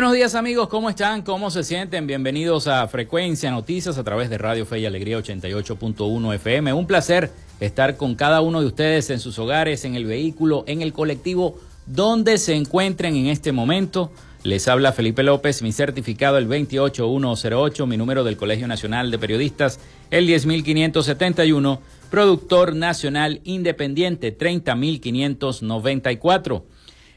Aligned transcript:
Buenos 0.00 0.14
días 0.14 0.34
amigos, 0.34 0.68
¿cómo 0.68 0.88
están? 0.88 1.20
¿Cómo 1.20 1.50
se 1.50 1.62
sienten? 1.62 2.06
Bienvenidos 2.06 2.68
a 2.68 2.88
Frecuencia 2.88 3.50
Noticias 3.50 3.98
a 3.98 4.02
través 4.02 4.30
de 4.30 4.38
Radio 4.38 4.64
Fe 4.64 4.78
y 4.78 4.86
Alegría 4.86 5.18
88.1 5.18 6.34
FM. 6.36 6.72
Un 6.72 6.86
placer 6.86 7.30
estar 7.60 7.98
con 7.98 8.14
cada 8.14 8.40
uno 8.40 8.62
de 8.62 8.68
ustedes 8.68 9.10
en 9.10 9.20
sus 9.20 9.38
hogares, 9.38 9.84
en 9.84 9.96
el 9.96 10.06
vehículo, 10.06 10.64
en 10.66 10.80
el 10.80 10.94
colectivo, 10.94 11.60
donde 11.84 12.38
se 12.38 12.54
encuentren 12.54 13.14
en 13.14 13.26
este 13.26 13.52
momento. 13.52 14.10
Les 14.42 14.68
habla 14.68 14.92
Felipe 14.92 15.22
López, 15.22 15.60
mi 15.60 15.70
certificado 15.70 16.38
el 16.38 16.46
28108, 16.46 17.86
mi 17.86 17.98
número 17.98 18.24
del 18.24 18.38
Colegio 18.38 18.66
Nacional 18.66 19.10
de 19.10 19.18
Periodistas 19.18 19.80
el 20.10 20.26
10571, 20.26 21.78
productor 22.10 22.74
nacional 22.74 23.42
independiente 23.44 24.32
30594. 24.32 26.64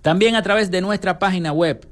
También 0.00 0.36
a 0.36 0.42
través 0.42 0.70
de 0.70 0.80
nuestra 0.80 1.18
página 1.18 1.52
web 1.52 1.88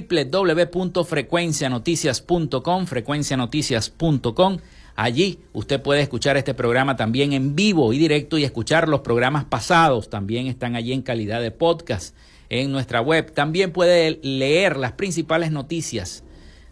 www.frecuencianoticias.com, 0.00 2.86
frecuencianoticias.com. 2.86 4.58
Allí 4.94 5.40
usted 5.52 5.82
puede 5.82 6.02
escuchar 6.02 6.36
este 6.36 6.54
programa 6.54 6.96
también 6.96 7.32
en 7.32 7.54
vivo 7.54 7.92
y 7.92 7.98
directo 7.98 8.38
y 8.38 8.44
escuchar 8.44 8.88
los 8.88 9.00
programas 9.00 9.44
pasados. 9.44 10.10
También 10.10 10.46
están 10.46 10.76
allí 10.76 10.92
en 10.92 11.02
calidad 11.02 11.40
de 11.40 11.50
podcast 11.50 12.14
en 12.48 12.72
nuestra 12.72 13.00
web. 13.00 13.32
También 13.32 13.72
puede 13.72 14.20
leer 14.22 14.76
las 14.76 14.92
principales 14.92 15.50
noticias 15.50 16.24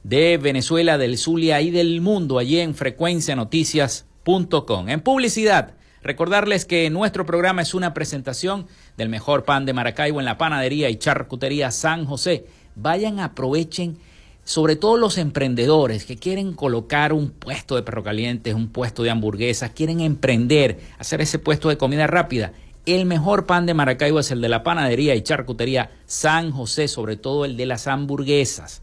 de 0.03 0.38
Venezuela, 0.38 0.98
del 0.98 1.19
Zulia 1.19 1.60
y 1.60 1.70
del 1.70 2.00
mundo 2.00 2.38
allí 2.38 2.59
en 2.60 2.75
frecuencianoticias.com. 2.75 4.88
En 4.88 5.00
publicidad, 5.00 5.75
recordarles 6.03 6.64
que 6.64 6.88
nuestro 6.91 7.26
programa 7.26 7.62
es 7.62 7.75
una 7.75 7.94
presentación 7.94 8.66
del 8.97 9.09
mejor 9.09 9.44
pan 9.44 9.66
de 9.66 9.72
Maracaibo 9.72 10.20
en 10.20 10.26
la 10.26 10.38
panadería 10.38 10.91
y 10.91 10.97
charcutería 10.97 11.70
San 11.70 12.04
José 12.04 12.47
vayan, 12.80 13.20
aprovechen, 13.20 13.98
sobre 14.44 14.76
todo 14.76 14.96
los 14.96 15.18
emprendedores 15.18 16.04
que 16.04 16.16
quieren 16.16 16.54
colocar 16.54 17.12
un 17.12 17.30
puesto 17.30 17.76
de 17.76 17.82
perro 17.82 18.02
caliente, 18.02 18.54
un 18.54 18.68
puesto 18.68 19.02
de 19.02 19.10
hamburguesas, 19.10 19.70
quieren 19.70 20.00
emprender, 20.00 20.80
hacer 20.98 21.20
ese 21.20 21.38
puesto 21.38 21.68
de 21.68 21.78
comida 21.78 22.06
rápida. 22.06 22.52
El 22.86 23.06
mejor 23.06 23.46
pan 23.46 23.66
de 23.66 23.74
Maracaibo 23.74 24.20
es 24.20 24.30
el 24.30 24.41
de 24.41 24.48
la 24.48 24.62
panadería 24.62 25.14
y 25.14 25.22
charcutería 25.22 25.91
San 26.06 26.50
José, 26.50 26.88
sobre 26.88 27.16
todo 27.16 27.44
el 27.44 27.56
de 27.56 27.66
las 27.66 27.86
hamburguesas. 27.86 28.82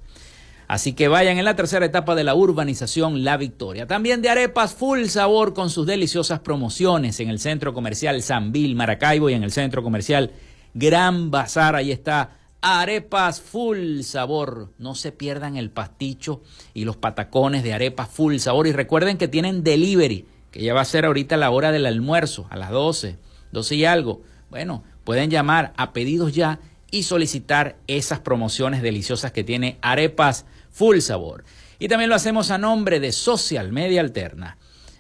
Así 0.67 0.93
que 0.93 1.07
vayan 1.07 1.37
en 1.37 1.45
la 1.45 1.55
tercera 1.55 1.85
etapa 1.85 2.13
de 2.13 2.25
la 2.25 2.35
urbanización 2.35 3.23
La 3.23 3.37
Victoria. 3.37 3.87
También 3.87 4.21
de 4.21 4.29
arepas 4.29 4.73
full 4.73 5.05
sabor 5.05 5.53
con 5.53 5.69
sus 5.69 5.87
deliciosas 5.87 6.41
promociones 6.41 7.19
en 7.21 7.29
el 7.29 7.39
centro 7.39 7.73
comercial 7.73 8.21
San 8.21 8.51
Bill 8.51 8.75
Maracaibo 8.75 9.29
y 9.29 9.33
en 9.33 9.43
el 9.43 9.51
centro 9.51 9.81
comercial 9.81 10.31
Gran 10.73 11.31
Bazar. 11.31 11.75
Ahí 11.75 11.91
está 11.91 12.31
Arepas 12.69 13.39
full 13.39 14.01
sabor. 14.01 14.73
No 14.78 14.94
se 14.94 15.13
pierdan 15.13 15.55
el 15.55 15.69
pasticho 15.69 16.41
y 16.73 16.83
los 16.83 16.97
patacones 16.97 17.63
de 17.63 17.72
arepas 17.72 18.09
full 18.09 18.35
sabor. 18.39 18.67
Y 18.67 18.73
recuerden 18.73 19.17
que 19.17 19.29
tienen 19.29 19.63
delivery, 19.63 20.25
que 20.51 20.61
ya 20.61 20.73
va 20.73 20.81
a 20.81 20.85
ser 20.85 21.06
ahorita 21.06 21.38
la 21.38 21.50
hora 21.50 21.72
del 21.72 21.85
almuerzo, 21.85 22.45
a 22.50 22.57
las 22.57 22.72
12, 22.72 23.16
12 23.53 23.75
y 23.75 23.85
algo. 23.85 24.22
Bueno, 24.50 24.83
pueden 25.06 25.29
llamar 25.29 25.72
a 25.77 25.94
pedidos 25.94 26.33
ya 26.33 26.59
y 26.91 27.03
solicitar 27.03 27.77
esas 27.88 28.19
promociones 28.19 28.81
deliciosas 28.81 29.31
que 29.31 29.45
tiene 29.45 29.77
Arepas 29.81 30.45
Full 30.72 31.00
Sabor. 31.00 31.45
Y 31.79 31.88
también 31.88 32.09
lo 32.09 32.17
hacemos 32.17 32.51
a 32.51 32.57
nombre 32.57 33.00
de 33.00 33.13
Social 33.13 33.71
Media 33.71 34.01
Alterna. 34.01 34.57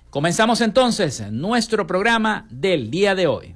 Comenzamos 0.09 0.61
entonces 0.61 1.21
nuestro 1.33 1.85
programa 1.85 2.47
del 2.49 2.89
día 2.89 3.13
de 3.13 3.27
hoy. 3.27 3.55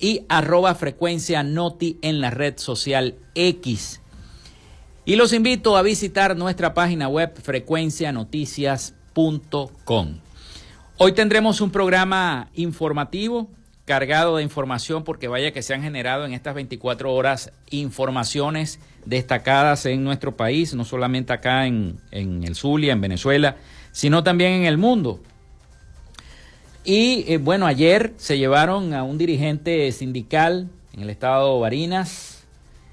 y 0.03 0.27
arroba 0.29 0.75
frecuencia 0.75 1.43
noti 1.45 1.99
en 2.03 2.21
la 2.21 2.29
red 2.29 2.59
social 2.59 3.15
X. 3.37 4.03
Y 5.05 5.17
los 5.17 5.33
invito 5.33 5.77
a 5.77 5.83
visitar 5.83 6.37
nuestra 6.37 6.75
página 6.75 7.09
web 7.09 7.33
frecuencianoticias.com. 7.41 10.19
Hoy 10.99 11.13
tendremos 11.13 11.61
un 11.61 11.71
programa 11.71 12.49
informativo 12.55 13.49
cargado 13.85 14.37
de 14.37 14.43
información 14.43 15.05
porque 15.05 15.29
vaya 15.29 15.53
que 15.53 15.63
se 15.63 15.73
han 15.73 15.83
generado 15.83 16.25
en 16.25 16.33
estas 16.35 16.57
24 16.57 17.15
horas 17.15 17.53
informaciones 17.71 18.81
destacadas 19.05 19.87
en 19.87 20.03
nuestro 20.03 20.37
país, 20.37 20.75
no 20.75 20.85
solamente 20.85 21.33
acá 21.33 21.67
en, 21.67 22.01
en 22.11 22.43
el 22.43 22.57
Zulia, 22.57 22.93
en 22.93 23.01
Venezuela, 23.01 23.55
sino 23.93 24.25
también 24.25 24.51
en 24.53 24.65
el 24.65 24.79
mundo. 24.79 25.21
Y 26.85 27.25
eh, 27.29 27.39
bueno, 27.39 27.67
ayer 27.67 28.13
se 28.17 28.39
llevaron 28.39 28.93
a 28.93 29.05
un 29.05 29.17
dirigente 29.17 29.91
sindical 29.93 30.69
en 30.93 31.03
el 31.03 31.11
estado 31.11 31.61
Barinas 31.61 32.45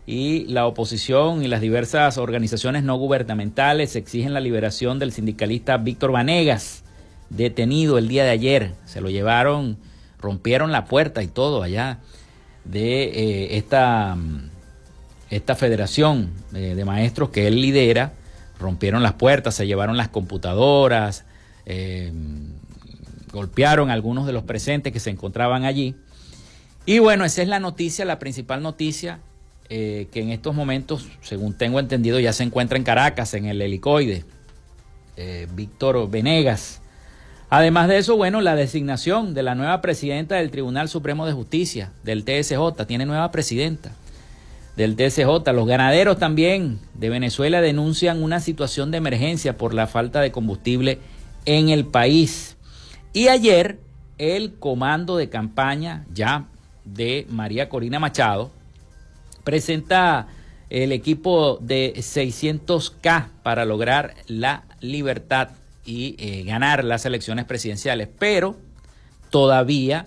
y 0.06 0.46
la 0.46 0.68
oposición 0.68 1.44
y 1.44 1.48
las 1.48 1.60
diversas 1.60 2.20
organizaciones 2.20 2.84
no 2.84 2.98
gubernamentales 2.98 3.96
exigen 3.96 4.36
la 4.36 4.42
liberación 4.42 5.00
del 5.00 5.12
sindicalista 5.12 5.78
Víctor 5.78 6.12
Vanegas, 6.12 6.84
detenido 7.32 7.98
el 7.98 8.08
día 8.08 8.26
de 8.26 8.30
ayer. 8.30 8.74
Se 8.86 9.02
lo 9.02 9.10
llevaron, 9.10 9.78
rompieron 10.20 10.72
la 10.72 10.86
puerta 10.86 11.24
y 11.24 11.28
todo 11.28 11.64
allá 11.64 11.98
de 12.66 13.04
eh, 13.06 13.58
esta, 13.58 14.16
esta 15.32 15.56
federación 15.56 16.32
eh, 16.54 16.76
de 16.76 16.86
maestros 16.86 17.30
que 17.30 17.48
él 17.48 17.60
lidera. 17.60 18.14
Rompieron 18.60 19.02
las 19.02 19.14
puertas, 19.14 19.56
se 19.56 19.66
llevaron 19.66 19.98
las 19.98 20.10
computadoras 20.10 21.26
golpearon 23.32 23.90
a 23.90 23.94
algunos 23.94 24.26
de 24.26 24.34
los 24.34 24.44
presentes 24.44 24.94
que 24.94 25.00
se 25.00 25.10
encontraban 25.10 25.66
allí. 25.66 25.96
Y 26.86 27.00
bueno, 27.00 27.26
esa 27.26 27.42
es 27.42 27.48
la 27.48 27.60
noticia, 27.60 28.06
la 28.06 28.20
principal 28.20 28.62
noticia, 28.62 29.20
eh, 29.70 30.08
que 30.12 30.22
en 30.22 30.30
estos 30.30 30.56
momentos, 30.56 31.08
según 31.22 31.54
tengo 31.54 31.80
entendido, 31.80 32.20
ya 32.20 32.34
se 32.34 32.44
encuentra 32.44 32.78
en 32.78 32.84
Caracas, 32.84 33.34
en 33.34 33.46
el 33.46 33.62
helicoide, 33.62 34.26
eh, 35.18 35.48
Víctor 35.54 36.10
Venegas. 36.10 36.82
Además 37.52 37.88
de 37.88 37.98
eso, 37.98 38.16
bueno, 38.16 38.42
la 38.42 38.56
designación 38.56 39.34
de 39.34 39.44
la 39.44 39.56
nueva 39.56 39.82
presidenta 39.82 40.36
del 40.36 40.52
Tribunal 40.52 40.88
Supremo 40.88 41.26
de 41.26 41.34
Justicia, 41.34 41.92
del 42.04 42.24
TSJ, 42.24 42.86
tiene 42.88 43.06
nueva 43.06 43.32
presidenta 43.32 43.92
del 44.76 44.96
TSJ. 44.96 45.52
Los 45.52 45.68
ganaderos 45.68 46.18
también 46.20 46.80
de 46.94 47.10
Venezuela 47.10 47.60
denuncian 47.60 48.24
una 48.24 48.40
situación 48.40 48.92
de 48.92 48.98
emergencia 48.98 49.58
por 49.58 49.74
la 49.74 49.88
falta 49.88 50.22
de 50.22 50.32
combustible 50.32 51.00
en 51.46 51.70
el 51.70 51.86
país. 51.86 52.56
Y 53.14 53.28
ayer 53.28 53.80
el 54.18 54.56
comando 54.56 55.18
de 55.18 55.30
campaña 55.30 56.06
ya 56.14 56.48
de 56.86 57.26
María 57.30 57.70
Corina 57.70 58.00
Machado 58.00 58.52
presenta 59.44 60.28
el 60.70 60.92
equipo 60.92 61.58
de 61.62 61.94
600K 61.96 63.30
para 63.42 63.66
lograr 63.66 64.14
la 64.28 64.66
libertad 64.80 65.50
y 65.86 66.16
eh, 66.20 66.44
ganar 66.44 66.84
las 66.84 67.06
elecciones 67.06 67.46
presidenciales. 67.46 68.10
Pero 68.20 68.58
todavía 69.32 70.06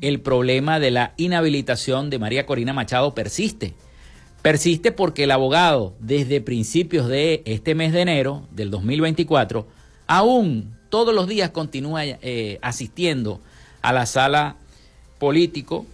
el 0.00 0.20
problema 0.20 0.78
de 0.78 0.92
la 0.92 1.14
inhabilitación 1.16 2.08
de 2.10 2.20
María 2.20 2.46
Corina 2.46 2.72
Machado 2.72 3.14
persiste. 3.14 3.74
Persiste 4.42 4.92
porque 4.92 5.24
el 5.24 5.32
abogado 5.32 5.96
desde 5.98 6.40
principios 6.40 7.08
de 7.08 7.42
este 7.44 7.74
mes 7.74 7.92
de 7.92 8.02
enero 8.02 8.46
del 8.52 8.70
2024 8.70 9.66
aún 10.06 10.77
todos 10.88 11.14
los 11.14 11.26
días 11.26 11.50
continúa 11.50 12.04
eh, 12.04 12.58
asistiendo 12.62 13.40
a 13.82 13.92
la 13.92 14.06
sala 14.06 14.56
político 15.18 15.86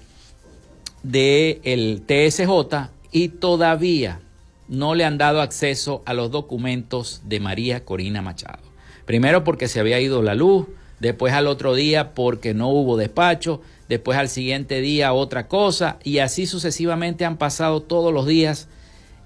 del 1.02 2.02
TSJ 2.06 2.90
y 3.12 3.28
todavía 3.28 4.20
no 4.68 4.94
le 4.94 5.04
han 5.04 5.18
dado 5.18 5.40
acceso 5.40 6.02
a 6.06 6.14
los 6.14 6.30
documentos 6.30 7.22
de 7.24 7.40
María 7.40 7.84
Corina 7.84 8.22
Machado. 8.22 8.62
Primero 9.04 9.44
porque 9.44 9.68
se 9.68 9.80
había 9.80 10.00
ido 10.00 10.22
la 10.22 10.34
luz, 10.34 10.66
después 11.00 11.34
al 11.34 11.46
otro 11.46 11.74
día 11.74 12.14
porque 12.14 12.54
no 12.54 12.68
hubo 12.68 12.96
despacho, 12.96 13.60
después 13.88 14.16
al 14.16 14.28
siguiente 14.28 14.80
día 14.80 15.12
otra 15.12 15.46
cosa 15.48 15.98
y 16.02 16.18
así 16.18 16.46
sucesivamente 16.46 17.24
han 17.24 17.36
pasado 17.36 17.82
todos 17.82 18.12
los 18.12 18.26
días 18.26 18.68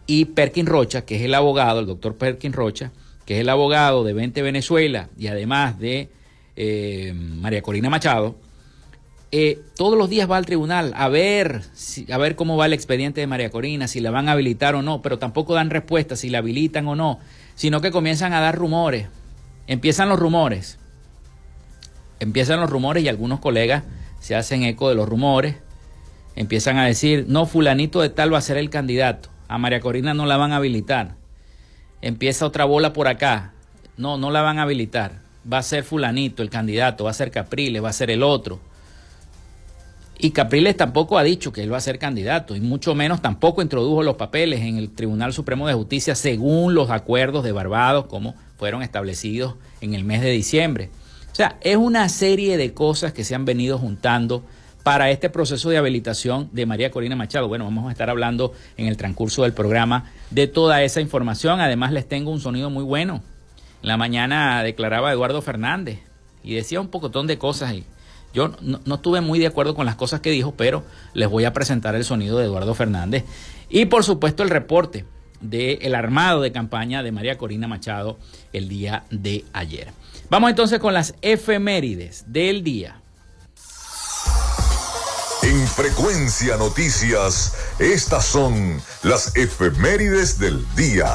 y 0.06 0.24
Perkin 0.24 0.66
Rocha, 0.66 1.04
que 1.04 1.16
es 1.16 1.22
el 1.22 1.34
abogado, 1.34 1.80
el 1.80 1.86
doctor 1.86 2.16
Perkin 2.16 2.52
Rocha, 2.52 2.90
que 3.28 3.34
es 3.34 3.40
el 3.42 3.50
abogado 3.50 4.04
de 4.04 4.14
20 4.14 4.40
Venezuela 4.40 5.10
y 5.18 5.26
además 5.26 5.78
de 5.78 6.08
eh, 6.56 7.12
María 7.14 7.60
Corina 7.60 7.90
Machado, 7.90 8.36
eh, 9.32 9.60
todos 9.76 9.98
los 9.98 10.08
días 10.08 10.30
va 10.30 10.38
al 10.38 10.46
tribunal 10.46 10.94
a 10.96 11.08
ver, 11.08 11.60
a 12.10 12.16
ver 12.16 12.36
cómo 12.36 12.56
va 12.56 12.64
el 12.64 12.72
expediente 12.72 13.20
de 13.20 13.26
María 13.26 13.50
Corina, 13.50 13.86
si 13.86 14.00
la 14.00 14.10
van 14.10 14.30
a 14.30 14.32
habilitar 14.32 14.74
o 14.76 14.80
no, 14.80 15.02
pero 15.02 15.18
tampoco 15.18 15.52
dan 15.52 15.68
respuesta 15.68 16.16
si 16.16 16.30
la 16.30 16.38
habilitan 16.38 16.88
o 16.88 16.96
no, 16.96 17.20
sino 17.54 17.82
que 17.82 17.90
comienzan 17.90 18.32
a 18.32 18.40
dar 18.40 18.56
rumores. 18.56 19.08
Empiezan 19.66 20.08
los 20.08 20.18
rumores. 20.18 20.78
Empiezan 22.20 22.60
los 22.60 22.70
rumores 22.70 23.04
y 23.04 23.08
algunos 23.08 23.40
colegas 23.40 23.84
se 24.20 24.36
hacen 24.36 24.62
eco 24.62 24.88
de 24.88 24.94
los 24.94 25.06
rumores. 25.06 25.56
Empiezan 26.34 26.78
a 26.78 26.86
decir, 26.86 27.26
no, 27.28 27.44
fulanito 27.44 28.00
de 28.00 28.08
tal 28.08 28.32
va 28.32 28.38
a 28.38 28.40
ser 28.40 28.56
el 28.56 28.70
candidato. 28.70 29.28
A 29.48 29.58
María 29.58 29.80
Corina 29.80 30.14
no 30.14 30.24
la 30.24 30.38
van 30.38 30.52
a 30.52 30.56
habilitar. 30.56 31.17
Empieza 32.00 32.46
otra 32.46 32.64
bola 32.64 32.92
por 32.92 33.08
acá. 33.08 33.52
No, 33.96 34.16
no 34.16 34.30
la 34.30 34.42
van 34.42 34.58
a 34.58 34.62
habilitar. 34.62 35.20
Va 35.50 35.58
a 35.58 35.62
ser 35.62 35.84
fulanito 35.84 36.42
el 36.42 36.50
candidato, 36.50 37.04
va 37.04 37.10
a 37.10 37.14
ser 37.14 37.30
Capriles, 37.30 37.82
va 37.82 37.88
a 37.88 37.92
ser 37.92 38.10
el 38.10 38.22
otro. 38.22 38.60
Y 40.20 40.32
Capriles 40.32 40.76
tampoco 40.76 41.16
ha 41.16 41.22
dicho 41.22 41.52
que 41.52 41.62
él 41.62 41.72
va 41.72 41.76
a 41.76 41.80
ser 41.80 42.00
candidato, 42.00 42.56
y 42.56 42.60
mucho 42.60 42.96
menos 42.96 43.22
tampoco 43.22 43.62
introdujo 43.62 44.02
los 44.02 44.16
papeles 44.16 44.60
en 44.62 44.76
el 44.76 44.90
Tribunal 44.90 45.32
Supremo 45.32 45.68
de 45.68 45.74
Justicia 45.74 46.16
según 46.16 46.74
los 46.74 46.90
acuerdos 46.90 47.44
de 47.44 47.52
Barbados, 47.52 48.06
como 48.06 48.34
fueron 48.56 48.82
establecidos 48.82 49.54
en 49.80 49.94
el 49.94 50.02
mes 50.02 50.20
de 50.20 50.30
diciembre. 50.30 50.90
O 51.30 51.34
sea, 51.36 51.56
es 51.60 51.76
una 51.76 52.08
serie 52.08 52.56
de 52.56 52.74
cosas 52.74 53.12
que 53.12 53.22
se 53.22 53.36
han 53.36 53.44
venido 53.44 53.78
juntando 53.78 54.42
para 54.88 55.10
este 55.10 55.28
proceso 55.28 55.68
de 55.68 55.76
habilitación 55.76 56.48
de 56.50 56.64
María 56.64 56.90
Corina 56.90 57.14
Machado. 57.14 57.46
Bueno, 57.46 57.66
vamos 57.66 57.90
a 57.90 57.92
estar 57.92 58.08
hablando 58.08 58.54
en 58.78 58.86
el 58.86 58.96
transcurso 58.96 59.42
del 59.42 59.52
programa 59.52 60.10
de 60.30 60.46
toda 60.46 60.82
esa 60.82 61.02
información. 61.02 61.60
Además, 61.60 61.92
les 61.92 62.08
tengo 62.08 62.30
un 62.30 62.40
sonido 62.40 62.70
muy 62.70 62.84
bueno. 62.84 63.20
En 63.82 63.88
la 63.88 63.98
mañana 63.98 64.62
declaraba 64.62 65.12
Eduardo 65.12 65.42
Fernández 65.42 65.98
y 66.42 66.54
decía 66.54 66.80
un 66.80 66.88
pocotón 66.88 67.26
de 67.26 67.36
cosas 67.36 67.74
y 67.74 67.84
yo 68.32 68.56
no, 68.62 68.94
estuve 68.94 69.20
muy 69.20 69.38
de 69.38 69.48
acuerdo 69.48 69.74
con 69.74 69.84
las 69.84 69.94
cosas 69.94 70.20
que 70.20 70.30
dijo, 70.30 70.54
pero 70.56 70.84
les 71.12 71.28
voy 71.28 71.44
a 71.44 71.52
presentar 71.52 71.94
el 71.94 72.06
sonido 72.06 72.38
de 72.38 72.46
Eduardo 72.46 72.74
Fernández. 72.74 73.26
Y 73.68 73.84
por 73.84 74.04
supuesto 74.04 74.42
el 74.42 74.48
reporte 74.48 75.04
del 75.42 75.94
armado 75.94 76.40
de 76.40 76.50
campaña 76.50 77.02
de 77.02 77.12
María 77.12 77.36
Corina 77.36 77.68
Machado 77.68 78.18
el 78.54 78.70
día 78.70 79.04
de 79.10 79.44
ayer. 79.52 79.88
Vamos 80.30 80.48
entonces 80.48 80.78
con 80.78 80.94
las 80.94 81.14
efemérides 81.20 82.24
del 82.26 82.64
día. 82.64 83.02
En 85.42 85.66
Frecuencia 85.68 86.56
Noticias, 86.56 87.54
estas 87.78 88.24
son 88.24 88.80
las 89.04 89.36
efemérides 89.36 90.38
del 90.38 90.64
día. 90.74 91.06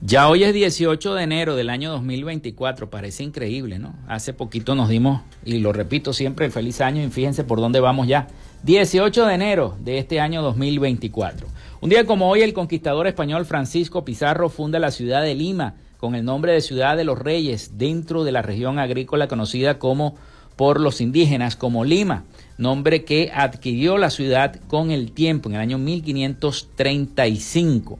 Ya 0.00 0.28
hoy 0.28 0.42
es 0.42 0.52
18 0.52 1.14
de 1.14 1.22
enero 1.22 1.54
del 1.54 1.70
año 1.70 1.92
2024, 1.92 2.90
parece 2.90 3.22
increíble, 3.22 3.78
¿no? 3.78 3.94
Hace 4.08 4.32
poquito 4.32 4.74
nos 4.74 4.88
dimos, 4.88 5.22
y 5.44 5.58
lo 5.58 5.72
repito 5.72 6.12
siempre, 6.12 6.46
el 6.46 6.52
feliz 6.52 6.80
año 6.80 7.02
y 7.02 7.08
fíjense 7.10 7.44
por 7.44 7.60
dónde 7.60 7.78
vamos 7.78 8.08
ya. 8.08 8.26
18 8.64 9.26
de 9.26 9.34
enero 9.34 9.76
de 9.80 9.98
este 9.98 10.18
año 10.18 10.42
2024. 10.42 11.46
Un 11.80 11.90
día 11.90 12.04
como 12.04 12.28
hoy 12.28 12.42
el 12.42 12.52
conquistador 12.52 13.06
español 13.06 13.46
Francisco 13.46 14.04
Pizarro 14.04 14.48
funda 14.48 14.80
la 14.80 14.90
ciudad 14.90 15.22
de 15.22 15.36
Lima 15.36 15.74
con 15.98 16.14
el 16.14 16.24
nombre 16.24 16.52
de 16.52 16.62
Ciudad 16.62 16.96
de 16.96 17.04
los 17.04 17.18
Reyes 17.18 17.78
dentro 17.78 18.24
de 18.24 18.32
la 18.32 18.42
región 18.42 18.78
agrícola 18.78 19.28
conocida 19.28 19.78
como 19.78 20.16
por 20.60 20.78
los 20.78 21.00
indígenas 21.00 21.56
como 21.56 21.86
Lima, 21.86 22.24
nombre 22.58 23.06
que 23.06 23.32
adquirió 23.34 23.96
la 23.96 24.10
ciudad 24.10 24.60
con 24.68 24.90
el 24.90 25.12
tiempo 25.12 25.48
en 25.48 25.54
el 25.54 25.62
año 25.62 25.78
1535. 25.78 27.98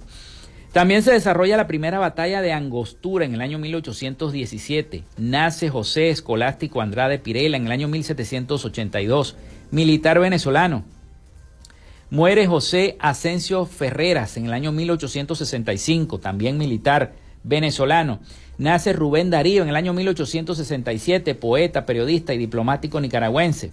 También 0.70 1.02
se 1.02 1.12
desarrolla 1.12 1.56
la 1.56 1.66
primera 1.66 1.98
batalla 1.98 2.42
de 2.42 2.52
Angostura 2.52 3.24
en 3.24 3.32
el 3.32 3.40
año 3.40 3.58
1817. 3.58 5.04
Nace 5.16 5.70
José 5.70 6.10
Escolástico 6.10 6.82
Andrade 6.82 7.18
Pirela 7.18 7.56
en 7.56 7.64
el 7.64 7.72
año 7.72 7.88
1782, 7.88 9.36
militar 9.70 10.20
venezolano. 10.20 10.84
Muere 12.10 12.46
José 12.46 12.98
Asensio 13.00 13.64
Ferreras 13.64 14.36
en 14.36 14.44
el 14.44 14.52
año 14.52 14.70
1865, 14.70 16.18
también 16.18 16.58
militar 16.58 17.14
venezolano. 17.42 18.20
Nace 18.60 18.92
Rubén 18.92 19.30
Darío 19.30 19.62
en 19.62 19.70
el 19.70 19.76
año 19.76 19.94
1867, 19.94 21.34
poeta, 21.34 21.86
periodista 21.86 22.34
y 22.34 22.36
diplomático 22.36 23.00
nicaragüense. 23.00 23.72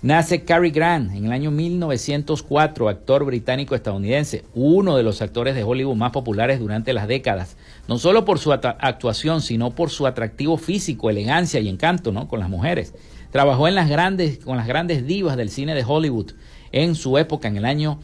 Nace 0.00 0.42
Cary 0.42 0.70
Grant 0.70 1.14
en 1.14 1.26
el 1.26 1.32
año 1.32 1.50
1904, 1.50 2.88
actor 2.88 3.26
británico-estadounidense, 3.26 4.46
uno 4.54 4.96
de 4.96 5.02
los 5.02 5.20
actores 5.20 5.54
de 5.54 5.64
Hollywood 5.64 5.96
más 5.96 6.12
populares 6.12 6.60
durante 6.60 6.94
las 6.94 7.08
décadas, 7.08 7.58
no 7.88 7.98
solo 7.98 8.24
por 8.24 8.38
su 8.38 8.54
actuación, 8.54 9.42
sino 9.42 9.72
por 9.72 9.90
su 9.90 10.06
atractivo 10.06 10.56
físico, 10.56 11.10
elegancia 11.10 11.60
y 11.60 11.68
encanto 11.68 12.10
¿no? 12.10 12.26
con 12.26 12.40
las 12.40 12.48
mujeres. 12.48 12.94
Trabajó 13.32 13.68
en 13.68 13.74
las 13.74 13.90
grandes, 13.90 14.38
con 14.38 14.56
las 14.56 14.66
grandes 14.66 15.06
divas 15.06 15.36
del 15.36 15.50
cine 15.50 15.74
de 15.74 15.84
Hollywood 15.86 16.32
en 16.72 16.94
su 16.94 17.18
época, 17.18 17.48
en 17.48 17.58
el 17.58 17.66
año, 17.66 18.00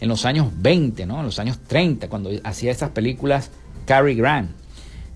en 0.00 0.10
los 0.10 0.26
años 0.26 0.48
20, 0.58 1.06
¿no? 1.06 1.20
en 1.20 1.24
los 1.24 1.38
años 1.38 1.60
30, 1.66 2.10
cuando 2.10 2.28
hacía 2.44 2.70
esas 2.70 2.90
películas 2.90 3.50
Cary 3.86 4.14
Grant. 4.14 4.65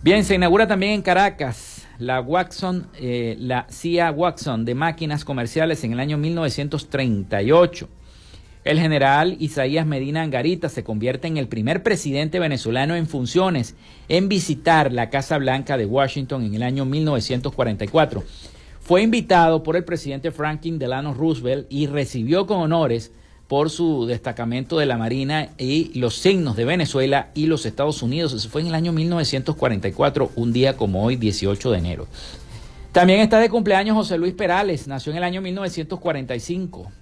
Bien, 0.03 0.25
se 0.25 0.35
inaugura 0.35 0.67
también 0.67 0.93
en 0.93 1.03
Caracas 1.03 1.87
la 1.99 2.23
Watson, 2.23 2.87
eh, 2.99 3.37
la 3.39 3.67
CIA 3.69 4.11
Watson 4.11 4.65
de 4.65 4.75
máquinas 4.75 5.27
comerciales 5.27 5.85
en 5.85 5.93
el 5.93 6.01
año 6.01 6.17
1938. 6.17 7.87
El 8.65 8.81
general 8.81 9.37
Isaías 9.41 9.85
Medina 9.85 10.23
Angarita 10.23 10.71
se 10.71 10.85
convierte 10.85 11.29
en 11.29 11.37
el 11.37 11.49
primer 11.49 11.83
presidente 11.83 12.39
venezolano 12.39 12.95
en 12.95 13.07
funciones 13.07 13.75
en 14.09 14.31
visitar 14.31 14.91
la 14.91 15.11
Casa 15.11 15.37
Blanca 15.37 15.77
de 15.77 15.85
Washington 15.85 16.45
en 16.45 16.55
el 16.55 16.63
año 16.63 16.87
1944. 16.87 18.25
Fue 18.81 19.03
invitado 19.03 19.63
por 19.63 19.77
el 19.77 19.85
presidente 19.85 20.31
Franklin 20.31 20.79
Delano 20.79 21.13
Roosevelt 21.13 21.67
y 21.69 21.89
recibió 21.89 22.47
con 22.47 22.63
honores 22.63 23.13
por 23.51 23.69
su 23.69 24.07
destacamento 24.07 24.79
de 24.79 24.87
la 24.87 24.97
Marina 24.97 25.49
y 25.59 25.91
los 25.99 26.15
signos 26.15 26.55
de 26.55 26.65
Venezuela 26.65 27.31
y 27.35 27.47
los 27.47 27.67
Estados 27.67 28.01
Unidos. 28.01 28.33
Eso 28.33 28.49
fue 28.49 28.61
en 28.61 28.69
el 28.69 28.77
año 28.77 28.93
1944, 28.93 30.31
un 30.37 30.53
día 30.53 30.77
como 30.77 31.05
hoy, 31.05 31.17
18 31.17 31.73
de 31.73 31.79
enero. 31.79 32.07
También 32.93 33.19
está 33.19 33.41
de 33.41 33.51
cumpleaños 33.51 33.97
José 33.97 34.19
Luis 34.19 34.35
Perales, 34.35 34.87
nació 34.87 35.11
en 35.11 35.19
el 35.19 35.25
año 35.25 35.41
1945, 35.41 36.93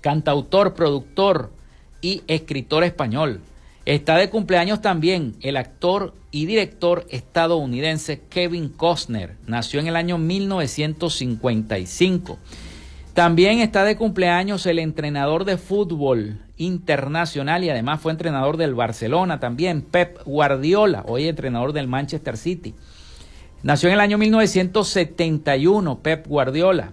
cantautor, 0.00 0.74
productor 0.74 1.52
y 2.00 2.24
escritor 2.26 2.82
español. 2.82 3.40
Está 3.86 4.16
de 4.16 4.30
cumpleaños 4.30 4.82
también 4.82 5.36
el 5.42 5.56
actor 5.56 6.12
y 6.32 6.46
director 6.46 7.06
estadounidense 7.08 8.20
Kevin 8.28 8.68
Costner, 8.68 9.36
nació 9.46 9.78
en 9.78 9.86
el 9.86 9.94
año 9.94 10.18
1955. 10.18 12.36
También 13.18 13.58
está 13.58 13.82
de 13.82 13.96
cumpleaños 13.96 14.64
el 14.66 14.78
entrenador 14.78 15.44
de 15.44 15.56
fútbol 15.58 16.38
internacional 16.56 17.64
y 17.64 17.68
además 17.68 18.00
fue 18.00 18.12
entrenador 18.12 18.56
del 18.56 18.76
Barcelona 18.76 19.40
también, 19.40 19.82
Pep 19.82 20.20
Guardiola, 20.24 21.02
hoy 21.04 21.26
entrenador 21.26 21.72
del 21.72 21.88
Manchester 21.88 22.36
City. 22.36 22.76
Nació 23.64 23.88
en 23.88 23.94
el 23.94 24.00
año 24.02 24.18
1971, 24.18 25.98
Pep 25.98 26.28
Guardiola. 26.28 26.92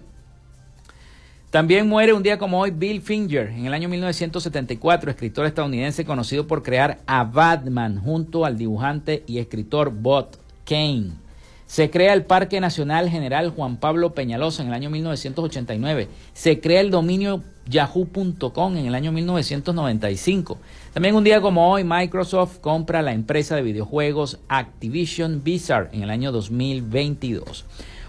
También 1.50 1.88
muere 1.88 2.12
un 2.12 2.24
día 2.24 2.38
como 2.38 2.58
hoy 2.58 2.72
Bill 2.72 3.02
Finger, 3.02 3.50
en 3.50 3.66
el 3.66 3.72
año 3.72 3.88
1974, 3.88 5.12
escritor 5.12 5.46
estadounidense 5.46 6.04
conocido 6.04 6.48
por 6.48 6.64
crear 6.64 6.98
a 7.06 7.22
Batman 7.22 8.00
junto 8.00 8.44
al 8.44 8.58
dibujante 8.58 9.22
y 9.28 9.38
escritor 9.38 9.92
Bob 9.92 10.30
Kane. 10.64 11.25
Se 11.66 11.90
crea 11.90 12.12
el 12.12 12.24
Parque 12.24 12.60
Nacional 12.60 13.10
General 13.10 13.50
Juan 13.50 13.76
Pablo 13.76 14.14
Peñalosa 14.14 14.62
en 14.62 14.68
el 14.68 14.74
año 14.74 14.88
1989. 14.88 16.08
Se 16.32 16.60
crea 16.60 16.80
el 16.80 16.92
dominio 16.92 17.42
yahoo.com 17.68 18.76
en 18.76 18.86
el 18.86 18.94
año 18.94 19.10
1995. 19.10 20.58
También 20.94 21.16
un 21.16 21.24
día 21.24 21.40
como 21.40 21.72
hoy, 21.72 21.82
Microsoft 21.82 22.58
compra 22.60 23.02
la 23.02 23.12
empresa 23.12 23.56
de 23.56 23.62
videojuegos 23.62 24.38
Activision 24.48 25.42
Blizzard 25.42 25.90
en 25.92 26.04
el 26.04 26.10
año 26.10 26.30
2022. 26.30 27.64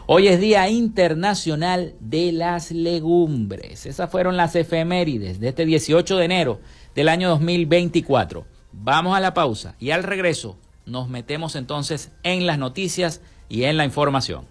Hoy 0.06 0.28
es 0.28 0.40
Día 0.40 0.70
Internacional 0.70 1.96
de 2.00 2.32
las 2.32 2.72
Legumbres. 2.72 3.88
Esas 3.88 4.10
fueron 4.10 4.38
las 4.38 4.56
efemérides 4.56 5.40
de 5.40 5.50
este 5.50 5.66
18 5.66 6.16
de 6.16 6.26
enero 6.26 6.60
del 6.94 7.10
año 7.10 7.28
2024. 7.30 8.46
Vamos 8.72 9.18
a 9.18 9.20
la 9.20 9.34
pausa 9.34 9.76
y 9.80 9.90
al 9.90 10.04
regreso 10.04 10.58
nos 10.86 11.10
metemos 11.10 11.56
entonces 11.56 12.12
en 12.24 12.46
las 12.46 12.58
noticias 12.58 13.22
y 13.50 13.64
en 13.64 13.78
la 13.78 13.86
información. 13.86 14.46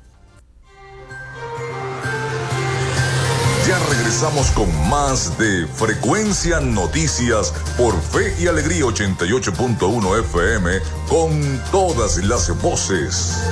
Ya 3.67 3.79
regresamos 3.91 4.53
con 4.53 4.69
más 4.89 5.37
de 5.39 5.67
Frecuencia 5.67 6.61
Noticias 6.61 7.53
por 7.77 8.01
Fe 8.01 8.33
y 8.39 8.47
Alegría 8.47 8.85
88.1 8.85 10.21
FM 10.21 10.71
con 11.09 11.61
todas 11.73 12.19
las 12.19 12.57
voces. 12.63 13.43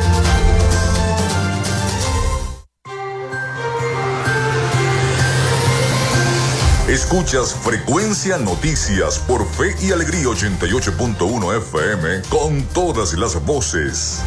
Escuchas 6.89 7.53
Frecuencia 7.53 8.39
Noticias 8.39 9.19
por 9.19 9.45
Fe 9.45 9.75
y 9.83 9.91
Alegría 9.91 10.27
88.1 10.27 11.57
FM 11.57 12.23
con 12.29 12.63
todas 12.67 13.15
las 13.15 13.45
voces. 13.45 14.23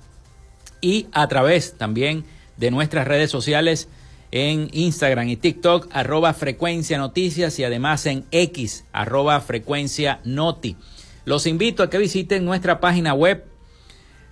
y 0.81 1.07
a 1.13 1.29
través 1.29 1.77
también 1.77 2.25
de 2.57 2.71
nuestras 2.71 3.07
redes 3.07 3.31
sociales 3.31 3.87
en 4.31 4.67
Instagram 4.73 5.29
y 5.29 5.37
TikTok, 5.37 5.87
arroba 5.93 6.33
frecuencia 6.33 6.97
noticias 6.97 7.57
y 7.57 7.63
además 7.63 8.05
en 8.05 8.25
X, 8.31 8.83
arroba 8.91 9.39
frecuencia 9.39 10.19
noti. 10.25 10.75
Los 11.23 11.47
invito 11.47 11.83
a 11.83 11.89
que 11.89 11.99
visiten 11.99 12.43
nuestra 12.43 12.81
página 12.81 13.13
web 13.13 13.54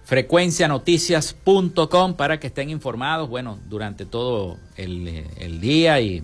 frecuencianoticias.com 0.05 2.13
para 2.15 2.39
que 2.39 2.47
estén 2.47 2.69
informados, 2.69 3.27
bueno, 3.29 3.59
durante 3.69 4.05
todo 4.05 4.57
el, 4.75 5.61
día 5.61 6.01
y 6.01 6.23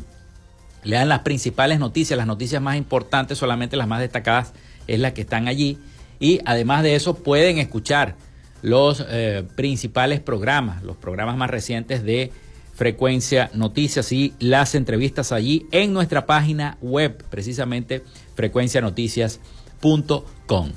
lean 0.84 1.08
las 1.10 1.20
principales 1.20 1.80
noticias, 1.80 2.18
las 2.18 2.28
noticias 2.28 2.62
más 2.62 2.76
importantes, 2.78 3.38
solamente 3.38 3.78
las 3.78 3.88
más 3.88 4.02
destacadas 4.02 4.54
es 4.88 5.00
las 5.00 5.14
que 5.14 5.22
están 5.22 5.48
allí. 5.48 5.78
Y 6.20 6.42
además 6.46 6.84
de 6.84 6.96
eso 6.96 7.14
pueden 7.16 7.58
escuchar 7.58 8.16
los 8.62 9.06
eh, 9.08 9.46
principales 9.56 10.20
programas, 10.20 10.84
los 10.84 10.98
programas 10.98 11.38
más 11.38 11.50
recientes 11.50 12.04
de 12.04 12.34
Frecuencia 12.76 13.50
Noticias 13.54 14.12
y 14.12 14.34
las 14.40 14.76
entrevistas 14.76 15.32
allí 15.32 15.66
en 15.72 15.94
nuestra 15.94 16.26
página 16.26 16.78
web, 16.82 17.24
precisamente 17.30 18.04
frecuencianoticias.com. 18.36 20.74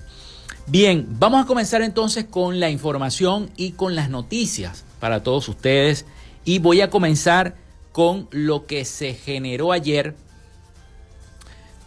Bien, 0.69 1.07
vamos 1.19 1.43
a 1.43 1.47
comenzar 1.47 1.83
entonces 1.83 2.25
con 2.25 2.61
la 2.61 2.71
información 2.71 3.51
y 3.57 3.73
con 3.73 3.97
las 3.97 4.09
noticias 4.09 4.85
para 5.01 5.23
todos 5.23 5.49
ustedes. 5.49 6.07
Y 6.45 6.61
voy 6.61 6.81
a 6.81 6.89
comenzar 6.89 7.57
con 7.91 8.29
lo 8.31 8.67
que 8.67 8.85
se 8.85 9.15
generó 9.15 9.73
ayer 9.73 10.15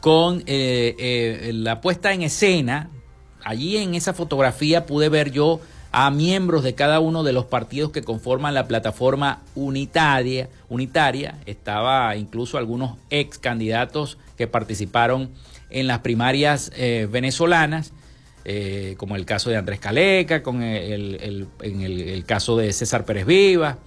con 0.02 0.44
eh, 0.46 0.96
eh, 1.00 1.52
la 1.54 1.80
puesta 1.80 2.14
en 2.14 2.22
escena. 2.22 2.90
Allí 3.44 3.78
en 3.78 3.96
esa 3.96 4.14
fotografía 4.14 4.86
pude 4.86 5.08
ver 5.08 5.32
yo 5.32 5.62
a 5.94 6.12
miembros 6.12 6.62
de 6.62 6.76
cada 6.76 7.00
uno 7.00 7.24
de 7.24 7.32
los 7.32 7.46
partidos 7.46 7.92
que 7.92 8.04
conforman 8.04 8.54
la 8.54 8.68
plataforma 8.68 9.42
unitaria. 9.56 10.50
unitaria. 10.68 11.40
Estaba 11.46 12.16
incluso 12.18 12.58
algunos 12.58 12.98
ex 13.10 13.40
candidatos 13.40 14.18
que 14.38 14.48
participaron 14.48 15.32
en 15.70 15.88
las 15.88 16.00
primarias 16.00 16.72
eh, 16.76 17.08
venezolanas 17.10 17.94
eh, 18.48 18.94
como 18.98 19.16
el 19.16 19.26
caso 19.26 19.50
de 19.50 19.58
Andrés 19.58 19.80
Caleca, 19.80 20.44
con 20.44 20.62
el, 20.62 21.48
en 21.62 21.82
el, 21.82 22.24
caso 22.26 22.56
de 22.56 22.72
César 22.74 23.04
Pérez 23.04 23.26
Viva. 23.26 23.80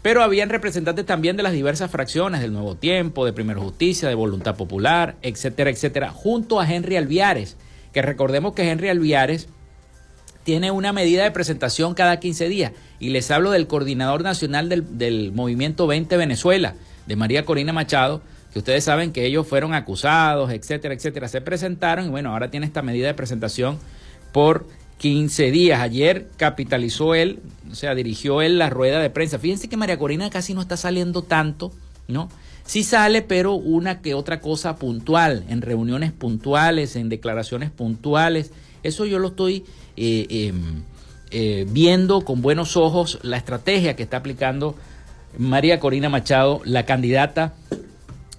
Pero 0.00 0.22
habían 0.22 0.48
representantes 0.48 1.04
también 1.04 1.36
de 1.36 1.42
las 1.42 1.52
diversas 1.52 1.90
fracciones 1.90 2.40
del 2.40 2.54
Nuevo 2.54 2.74
Tiempo, 2.74 3.26
de 3.26 3.34
Primero 3.34 3.60
Justicia, 3.60 4.08
de 4.08 4.14
Voluntad 4.14 4.56
Popular, 4.56 5.16
etcétera, 5.20 5.68
etcétera, 5.68 6.10
junto 6.10 6.58
a 6.58 6.72
Henry 6.72 6.96
Alviares, 6.96 7.58
que 7.92 8.00
recordemos 8.00 8.54
que 8.54 8.70
Henry 8.70 8.88
Alviares 8.88 9.48
tiene 10.42 10.70
una 10.70 10.94
medida 10.94 11.24
de 11.24 11.30
presentación 11.30 11.92
cada 11.92 12.18
15 12.18 12.48
días. 12.48 12.72
Y 12.98 13.10
les 13.10 13.30
hablo 13.30 13.50
del 13.50 13.66
coordinador 13.66 14.22
nacional 14.22 14.70
del, 14.70 14.96
del 14.96 15.32
Movimiento 15.32 15.86
20 15.86 16.16
Venezuela, 16.16 16.76
de 17.06 17.16
María 17.16 17.44
Corina 17.44 17.74
Machado, 17.74 18.22
que 18.54 18.60
ustedes 18.60 18.84
saben 18.84 19.12
que 19.12 19.26
ellos 19.26 19.46
fueron 19.46 19.74
acusados, 19.74 20.50
etcétera, 20.50 20.94
etcétera, 20.94 21.28
se 21.28 21.42
presentaron 21.42 22.06
y 22.06 22.08
bueno, 22.08 22.32
ahora 22.32 22.50
tiene 22.50 22.64
esta 22.64 22.80
medida 22.80 23.06
de 23.06 23.12
presentación 23.14 23.78
por 24.32 24.66
15 24.98 25.50
días. 25.50 25.80
Ayer 25.80 26.28
capitalizó 26.36 27.14
él, 27.14 27.40
o 27.70 27.74
sea, 27.74 27.94
dirigió 27.94 28.42
él 28.42 28.58
la 28.58 28.70
rueda 28.70 29.00
de 29.00 29.10
prensa. 29.10 29.38
Fíjense 29.38 29.68
que 29.68 29.76
María 29.76 29.98
Corina 29.98 30.28
casi 30.30 30.54
no 30.54 30.60
está 30.60 30.76
saliendo 30.76 31.22
tanto, 31.22 31.72
¿no? 32.08 32.28
Sí 32.64 32.84
sale, 32.84 33.22
pero 33.22 33.54
una 33.54 34.02
que 34.02 34.12
otra 34.12 34.40
cosa 34.40 34.76
puntual, 34.76 35.44
en 35.48 35.62
reuniones 35.62 36.12
puntuales, 36.12 36.96
en 36.96 37.08
declaraciones 37.08 37.70
puntuales. 37.70 38.52
Eso 38.82 39.06
yo 39.06 39.18
lo 39.18 39.28
estoy 39.28 39.64
eh, 39.96 40.26
em, 40.28 40.82
eh, 41.30 41.66
viendo 41.70 42.20
con 42.22 42.42
buenos 42.42 42.76
ojos, 42.76 43.20
la 43.22 43.38
estrategia 43.38 43.96
que 43.96 44.02
está 44.02 44.18
aplicando 44.18 44.74
María 45.38 45.80
Corina 45.80 46.08
Machado, 46.08 46.60
la 46.64 46.84
candidata 46.84 47.54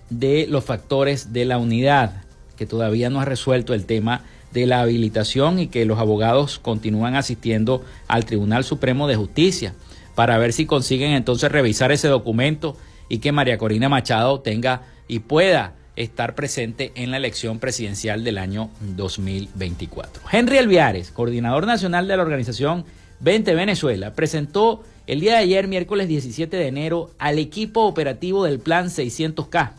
de 0.10 0.46
los 0.48 0.64
factores 0.64 1.34
de 1.34 1.46
la 1.46 1.58
unidad, 1.58 2.24
que 2.56 2.66
todavía 2.66 3.10
no 3.10 3.22
ha 3.22 3.26
resuelto 3.26 3.74
el 3.74 3.86
tema 3.86 4.24
de 4.52 4.66
la 4.66 4.82
habilitación 4.82 5.60
y 5.60 5.68
que 5.68 5.86
los 5.86 6.00
abogados 6.00 6.60
continúan 6.60 7.16
asistiendo 7.16 7.84
al 8.08 8.26
Tribunal 8.26 8.64
Supremo 8.64 9.08
de 9.08 9.16
Justicia 9.16 9.74
para 10.16 10.38
ver 10.38 10.54
si 10.54 10.66
consiguen 10.66 11.12
entonces 11.12 11.52
revisar 11.52 11.92
ese 11.92 12.08
documento 12.08 12.76
y 13.08 13.20
que 13.20 13.32
María 13.32 13.58
Corina 13.58 13.90
Machado 13.90 14.40
tenga 14.42 14.82
y 15.08 15.20
pueda 15.20 15.74
estar 15.96 16.36
presente 16.36 16.92
en 16.96 17.12
la 17.12 17.18
elección 17.18 17.60
presidencial 17.60 18.24
del 18.24 18.38
año 18.38 18.70
2024. 18.82 20.24
Henry 20.32 20.58
Alviares, 20.58 21.12
coordinador 21.12 21.68
nacional 21.68 22.08
de 22.08 22.16
la 22.16 22.24
organización 22.24 22.86
20 23.20 23.54
Venezuela, 23.56 24.14
presentó 24.14 24.84
el 25.08 25.20
día 25.20 25.34
de 25.34 25.40
ayer, 25.40 25.68
miércoles 25.68 26.08
17 26.08 26.56
de 26.56 26.68
enero, 26.68 27.12
al 27.18 27.40
equipo 27.40 27.82
operativo 27.82 28.46
del 28.46 28.60
Plan 28.60 28.88
600K 28.88 29.72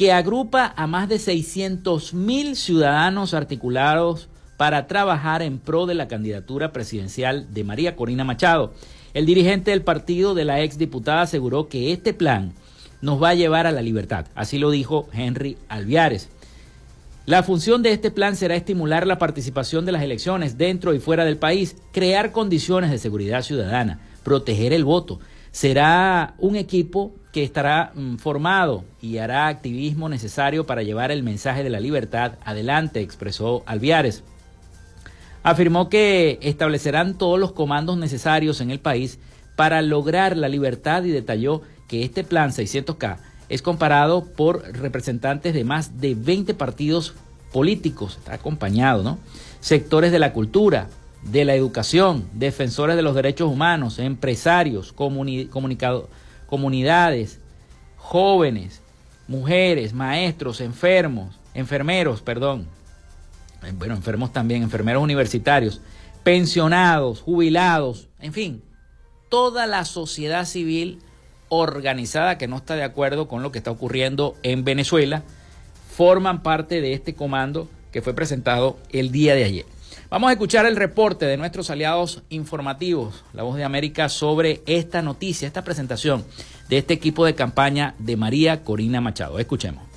que 0.00 0.12
agrupa 0.12 0.72
a 0.78 0.86
más 0.86 1.10
de 1.10 1.18
600 1.18 2.14
mil 2.14 2.56
ciudadanos 2.56 3.34
articulados 3.34 4.30
para 4.56 4.86
trabajar 4.86 5.42
en 5.42 5.58
pro 5.58 5.84
de 5.84 5.94
la 5.94 6.08
candidatura 6.08 6.72
presidencial 6.72 7.52
de 7.52 7.64
María 7.64 7.96
Corina 7.96 8.24
Machado. 8.24 8.72
El 9.12 9.26
dirigente 9.26 9.72
del 9.72 9.82
partido 9.82 10.34
de 10.34 10.46
la 10.46 10.62
exdiputada 10.62 11.20
aseguró 11.20 11.68
que 11.68 11.92
este 11.92 12.14
plan 12.14 12.54
nos 13.02 13.22
va 13.22 13.28
a 13.28 13.34
llevar 13.34 13.66
a 13.66 13.72
la 13.72 13.82
libertad. 13.82 14.24
Así 14.34 14.56
lo 14.56 14.70
dijo 14.70 15.06
Henry 15.12 15.58
Alviares. 15.68 16.30
La 17.26 17.42
función 17.42 17.82
de 17.82 17.92
este 17.92 18.10
plan 18.10 18.36
será 18.36 18.56
estimular 18.56 19.06
la 19.06 19.18
participación 19.18 19.84
de 19.84 19.92
las 19.92 20.02
elecciones 20.02 20.56
dentro 20.56 20.94
y 20.94 20.98
fuera 20.98 21.26
del 21.26 21.36
país, 21.36 21.76
crear 21.92 22.32
condiciones 22.32 22.90
de 22.90 22.96
seguridad 22.96 23.42
ciudadana, 23.42 24.00
proteger 24.24 24.72
el 24.72 24.84
voto. 24.86 25.20
Será 25.52 26.34
un 26.38 26.56
equipo 26.56 27.12
que 27.32 27.42
estará 27.42 27.92
mm, 27.94 28.16
formado 28.16 28.84
y 29.00 29.18
hará 29.18 29.48
activismo 29.48 30.08
necesario 30.08 30.66
para 30.66 30.82
llevar 30.82 31.10
el 31.10 31.22
mensaje 31.22 31.62
de 31.62 31.70
la 31.70 31.80
libertad 31.80 32.34
adelante, 32.44 33.00
expresó 33.00 33.62
Alviares. 33.66 34.22
Afirmó 35.42 35.88
que 35.88 36.38
establecerán 36.42 37.16
todos 37.16 37.38
los 37.38 37.52
comandos 37.52 37.96
necesarios 37.96 38.60
en 38.60 38.70
el 38.70 38.78
país 38.78 39.18
para 39.56 39.82
lograr 39.82 40.36
la 40.36 40.48
libertad 40.48 41.04
y 41.04 41.10
detalló 41.10 41.62
que 41.88 42.04
este 42.04 42.24
plan 42.24 42.50
600K 42.50 43.18
es 43.48 43.62
comparado 43.62 44.24
por 44.24 44.62
representantes 44.76 45.54
de 45.54 45.64
más 45.64 46.00
de 46.00 46.14
20 46.14 46.54
partidos 46.54 47.14
políticos, 47.52 48.16
está 48.18 48.34
acompañado, 48.34 49.02
¿no? 49.02 49.18
Sectores 49.60 50.12
de 50.12 50.20
la 50.20 50.32
cultura, 50.32 50.88
de 51.22 51.44
la 51.44 51.54
educación, 51.54 52.28
defensores 52.32 52.96
de 52.96 53.02
los 53.02 53.14
derechos 53.14 53.50
humanos, 53.50 53.98
empresarios, 53.98 54.92
comunidades, 54.92 57.40
jóvenes, 57.96 58.80
mujeres, 59.28 59.92
maestros, 59.92 60.60
enfermos, 60.60 61.38
enfermeros, 61.54 62.22
perdón, 62.22 62.66
eh, 63.64 63.72
bueno, 63.76 63.94
enfermos 63.94 64.32
también, 64.32 64.62
enfermeros 64.62 65.02
universitarios, 65.02 65.80
pensionados, 66.22 67.20
jubilados, 67.20 68.08
en 68.20 68.32
fin, 68.32 68.62
toda 69.28 69.66
la 69.66 69.84
sociedad 69.84 70.46
civil 70.46 71.00
organizada 71.48 72.38
que 72.38 72.48
no 72.48 72.56
está 72.56 72.76
de 72.76 72.84
acuerdo 72.84 73.28
con 73.28 73.42
lo 73.42 73.52
que 73.52 73.58
está 73.58 73.70
ocurriendo 73.70 74.36
en 74.42 74.64
Venezuela, 74.64 75.22
forman 75.96 76.42
parte 76.42 76.80
de 76.80 76.92
este 76.92 77.14
comando 77.14 77.68
que 77.92 78.02
fue 78.02 78.14
presentado 78.14 78.78
el 78.90 79.10
día 79.10 79.34
de 79.34 79.44
ayer. 79.44 79.66
Vamos 80.10 80.28
a 80.28 80.32
escuchar 80.32 80.66
el 80.66 80.74
reporte 80.74 81.24
de 81.24 81.36
nuestros 81.36 81.70
aliados 81.70 82.22
informativos, 82.30 83.22
La 83.32 83.44
Voz 83.44 83.56
de 83.56 83.62
América, 83.62 84.08
sobre 84.08 84.60
esta 84.66 85.02
noticia, 85.02 85.46
esta 85.46 85.62
presentación 85.62 86.24
de 86.68 86.78
este 86.78 86.94
equipo 86.94 87.24
de 87.24 87.36
campaña 87.36 87.94
de 88.00 88.16
María 88.16 88.64
Corina 88.64 89.00
Machado. 89.00 89.38
Escuchemos. 89.38 89.89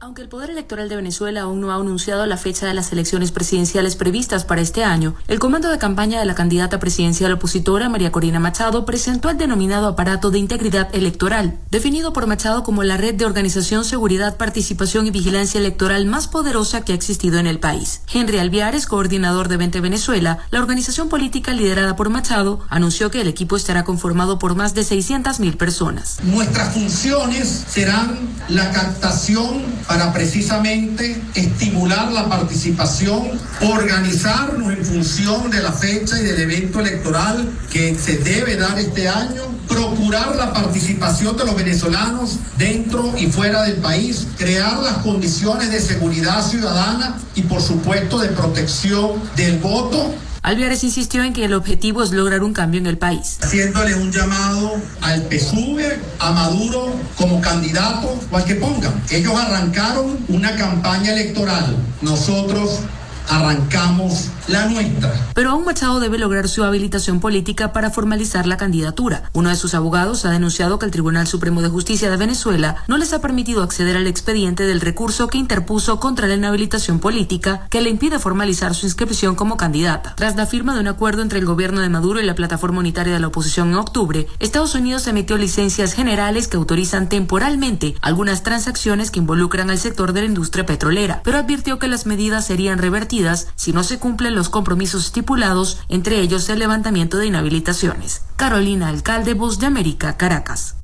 Aunque 0.00 0.22
el 0.22 0.28
Poder 0.28 0.50
Electoral 0.50 0.88
de 0.88 0.94
Venezuela 0.94 1.40
aún 1.40 1.60
no 1.60 1.72
ha 1.72 1.74
anunciado 1.74 2.24
la 2.24 2.36
fecha 2.36 2.66
de 2.66 2.74
las 2.74 2.92
elecciones 2.92 3.32
presidenciales 3.32 3.96
previstas 3.96 4.44
para 4.44 4.60
este 4.60 4.84
año, 4.84 5.16
el 5.26 5.40
comando 5.40 5.70
de 5.70 5.78
campaña 5.78 6.20
de 6.20 6.24
la 6.24 6.36
candidata 6.36 6.78
presidencial 6.78 7.32
opositora 7.32 7.88
María 7.88 8.12
Corina 8.12 8.38
Machado 8.38 8.86
presentó 8.86 9.28
el 9.28 9.38
denominado 9.38 9.88
aparato 9.88 10.30
de 10.30 10.38
integridad 10.38 10.94
electoral, 10.94 11.58
definido 11.72 12.12
por 12.12 12.28
Machado 12.28 12.62
como 12.62 12.84
la 12.84 12.96
red 12.96 13.16
de 13.16 13.24
organización, 13.24 13.84
seguridad, 13.84 14.36
participación 14.36 15.08
y 15.08 15.10
vigilancia 15.10 15.58
electoral 15.58 16.06
más 16.06 16.28
poderosa 16.28 16.82
que 16.82 16.92
ha 16.92 16.96
existido 16.96 17.40
en 17.40 17.48
el 17.48 17.58
país. 17.58 18.02
Henry 18.12 18.38
Alviares, 18.38 18.86
coordinador 18.86 19.48
de 19.48 19.56
20 19.56 19.80
Venezuela, 19.80 20.38
la 20.52 20.60
organización 20.60 21.08
política 21.08 21.52
liderada 21.52 21.96
por 21.96 22.08
Machado, 22.08 22.60
anunció 22.68 23.10
que 23.10 23.20
el 23.20 23.26
equipo 23.26 23.56
estará 23.56 23.82
conformado 23.82 24.38
por 24.38 24.54
más 24.54 24.74
de 24.74 24.82
600.000 24.82 25.56
personas. 25.56 26.18
Nuestras 26.22 26.72
funciones 26.72 27.64
serán 27.68 28.16
la 28.48 28.70
captación 28.70 29.64
para 29.88 30.12
precisamente 30.12 31.18
estimular 31.34 32.12
la 32.12 32.28
participación, 32.28 33.30
organizarnos 33.62 34.70
en 34.70 34.84
función 34.84 35.50
de 35.50 35.62
la 35.62 35.72
fecha 35.72 36.20
y 36.20 36.24
del 36.24 36.40
evento 36.42 36.80
electoral 36.80 37.48
que 37.72 37.94
se 37.94 38.18
debe 38.18 38.56
dar 38.56 38.78
este 38.78 39.08
año, 39.08 39.44
procurar 39.66 40.36
la 40.36 40.52
participación 40.52 41.38
de 41.38 41.46
los 41.46 41.56
venezolanos 41.56 42.38
dentro 42.58 43.14
y 43.16 43.28
fuera 43.28 43.62
del 43.62 43.76
país, 43.76 44.26
crear 44.36 44.78
las 44.78 44.98
condiciones 44.98 45.72
de 45.72 45.80
seguridad 45.80 46.46
ciudadana 46.46 47.16
y 47.34 47.42
por 47.42 47.62
supuesto 47.62 48.18
de 48.18 48.28
protección 48.28 49.12
del 49.36 49.58
voto 49.58 50.14
Alviares 50.42 50.84
insistió 50.84 51.24
en 51.24 51.32
que 51.32 51.44
el 51.44 51.54
objetivo 51.54 52.02
es 52.02 52.12
lograr 52.12 52.42
un 52.42 52.52
cambio 52.52 52.80
en 52.80 52.86
el 52.86 52.98
país. 52.98 53.38
Haciéndole 53.40 53.94
un 53.94 54.10
llamado 54.12 54.76
al 55.00 55.22
PSUV, 55.28 55.80
a 56.18 56.32
Maduro 56.32 56.94
como 57.16 57.40
candidato 57.40 58.18
o 58.30 58.36
al 58.36 58.44
que 58.44 58.54
pongan. 58.54 59.02
Ellos 59.10 59.34
arrancaron 59.34 60.18
una 60.28 60.54
campaña 60.56 61.12
electoral. 61.12 61.76
Nosotros 62.02 62.80
arrancamos 63.28 64.30
la 64.48 64.66
nuestra. 64.66 65.12
Pero 65.34 65.50
aún 65.50 65.64
Machado 65.64 66.00
debe 66.00 66.18
lograr 66.18 66.48
su 66.48 66.64
habilitación 66.64 67.20
política 67.20 67.72
para 67.72 67.90
formalizar 67.90 68.46
la 68.46 68.56
candidatura. 68.56 69.30
Uno 69.34 69.50
de 69.50 69.56
sus 69.56 69.74
abogados 69.74 70.24
ha 70.24 70.30
denunciado 70.30 70.78
que 70.78 70.86
el 70.86 70.92
Tribunal 70.92 71.26
Supremo 71.26 71.60
de 71.60 71.68
Justicia 71.68 72.10
de 72.10 72.16
Venezuela 72.16 72.76
no 72.88 72.96
les 72.96 73.12
ha 73.12 73.20
permitido 73.20 73.62
acceder 73.62 73.96
al 73.96 74.06
expediente 74.06 74.64
del 74.64 74.80
recurso 74.80 75.28
que 75.28 75.38
interpuso 75.38 76.00
contra 76.00 76.26
la 76.26 76.34
inhabilitación 76.34 76.98
política 76.98 77.66
que 77.70 77.82
le 77.82 77.90
impide 77.90 78.18
formalizar 78.18 78.74
su 78.74 78.86
inscripción 78.86 79.34
como 79.34 79.56
candidata. 79.56 80.14
Tras 80.16 80.36
la 80.36 80.46
firma 80.46 80.74
de 80.74 80.80
un 80.80 80.88
acuerdo 80.88 81.22
entre 81.22 81.38
el 81.38 81.44
gobierno 81.44 81.80
de 81.80 81.88
Maduro 81.88 82.20
y 82.20 82.24
la 82.24 82.34
plataforma 82.34 82.80
unitaria 82.80 83.12
de 83.12 83.20
la 83.20 83.28
oposición 83.28 83.68
en 83.68 83.76
octubre, 83.76 84.26
Estados 84.38 84.74
Unidos 84.74 85.06
emitió 85.06 85.36
licencias 85.36 85.92
generales 85.92 86.48
que 86.48 86.56
autorizan 86.56 87.08
temporalmente 87.08 87.94
algunas 88.00 88.42
transacciones 88.42 89.10
que 89.10 89.18
involucran 89.20 89.70
al 89.70 89.78
sector 89.78 90.12
de 90.12 90.22
la 90.22 90.26
industria 90.26 90.64
petrolera, 90.64 91.20
pero 91.24 91.38
advirtió 91.38 91.78
que 91.78 91.88
las 91.88 92.06
medidas 92.06 92.46
serían 92.46 92.78
revertidas 92.78 93.17
si 93.54 93.72
no 93.72 93.82
se 93.82 93.98
cumplen 93.98 94.34
los 94.34 94.48
compromisos 94.48 95.06
estipulados, 95.06 95.78
entre 95.88 96.20
ellos 96.20 96.48
el 96.48 96.60
levantamiento 96.60 97.18
de 97.18 97.26
inhabilitaciones. 97.26 98.22
Carolina 98.36 98.88
Alcalde, 98.88 99.34
Voz 99.34 99.58
de 99.58 99.66
América, 99.66 100.16
Caracas. 100.16 100.76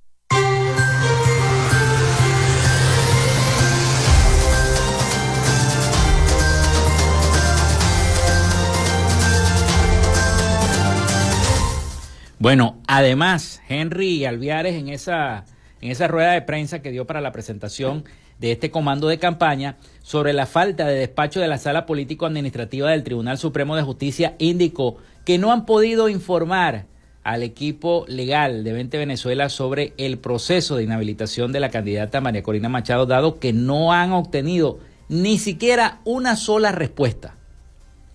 Bueno, 12.44 12.83
además, 12.87 13.62
Henry 13.70 14.27
Alviares 14.27 14.75
en 14.75 14.90
esa, 14.90 15.47
en 15.81 15.90
esa 15.90 16.09
rueda 16.09 16.33
de 16.33 16.42
prensa 16.42 16.83
que 16.83 16.90
dio 16.90 17.07
para 17.07 17.23
la 17.23 17.33
presentación 17.33 18.05
de 18.44 18.52
este 18.52 18.70
comando 18.70 19.09
de 19.09 19.18
campaña 19.18 19.78
sobre 20.02 20.35
la 20.35 20.44
falta 20.44 20.87
de 20.87 20.98
despacho 20.98 21.40
de 21.40 21.48
la 21.48 21.57
Sala 21.57 21.87
Político-Administrativa 21.87 22.90
del 22.90 23.02
Tribunal 23.02 23.38
Supremo 23.38 23.74
de 23.74 23.80
Justicia 23.80 24.35
indicó 24.38 24.98
que 25.24 25.38
no 25.38 25.50
han 25.50 25.64
podido 25.64 26.11
informar 26.11 26.85
al 27.22 27.42
equipo 27.42 28.04
legal 28.07 28.62
de 28.62 28.74
20 28.74 28.98
Venezuela 28.98 29.48
sobre 29.48 29.94
el 29.96 30.18
proceso 30.18 30.76
de 30.76 30.83
inhabilitación 30.83 31.52
de 31.52 31.61
la 31.61 31.70
candidata 31.70 32.20
María 32.20 32.42
Corina 32.42 32.68
Machado, 32.68 33.07
dado 33.07 33.38
que 33.38 33.54
no 33.54 33.94
han 33.94 34.12
obtenido 34.12 34.78
ni 35.09 35.38
siquiera 35.38 36.00
una 36.04 36.37
sola 36.37 36.70
respuesta, 36.70 37.37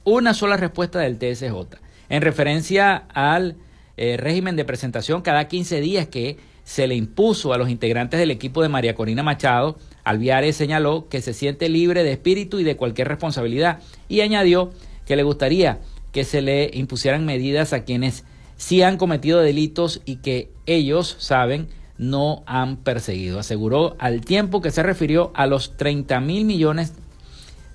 una 0.04 0.36
sola 0.36 0.58
respuesta 0.58 1.00
del 1.00 1.18
TSJ, 1.18 1.80
en 2.10 2.22
referencia 2.22 2.98
al 3.16 3.56
eh, 3.98 4.16
régimen 4.16 4.56
de 4.56 4.64
presentación 4.64 5.24
cada 5.24 5.48
15 5.48 5.82
días 5.82 6.08
que 6.08 6.38
se 6.70 6.86
le 6.86 6.94
impuso 6.94 7.52
a 7.52 7.58
los 7.58 7.68
integrantes 7.68 8.20
del 8.20 8.30
equipo 8.30 8.62
de 8.62 8.70
María 8.70 8.94
Corina 8.94 9.24
Machado 9.24 9.80
Alviares 10.04 10.56
señaló 10.56 11.08
que 11.10 11.22
se 11.22 11.34
siente 11.34 11.70
libre 11.70 12.04
de 12.04 12.12
espíritu 12.12 12.60
y 12.60 12.64
de 12.64 12.76
cualquier 12.76 13.08
responsabilidad 13.08 13.80
y 14.08 14.22
añadió 14.22 14.72
que 15.06 15.16
le 15.16 15.24
gustaría 15.24 15.80
que 16.12 16.24
se 16.24 16.42
le 16.42 16.72
impusieran 16.74 17.26
medidas 17.26 17.74
a 17.74 17.84
quienes 17.84 18.24
sí 18.58 18.82
han 18.82 18.98
cometido 18.98 19.40
delitos 19.40 20.02
y 20.06 20.18
que 20.18 20.52
ellos 20.66 21.16
saben 21.20 21.68
no 21.98 22.44
han 22.46 22.78
perseguido. 22.78 23.40
Aseguró 23.40 23.96
al 24.00 24.22
tiempo 24.22 24.62
que 24.62 24.72
se 24.72 24.84
refirió 24.84 25.32
a 25.36 25.46
los 25.46 25.78
30 25.78 26.20
mil 26.22 26.46
millones 26.46 26.94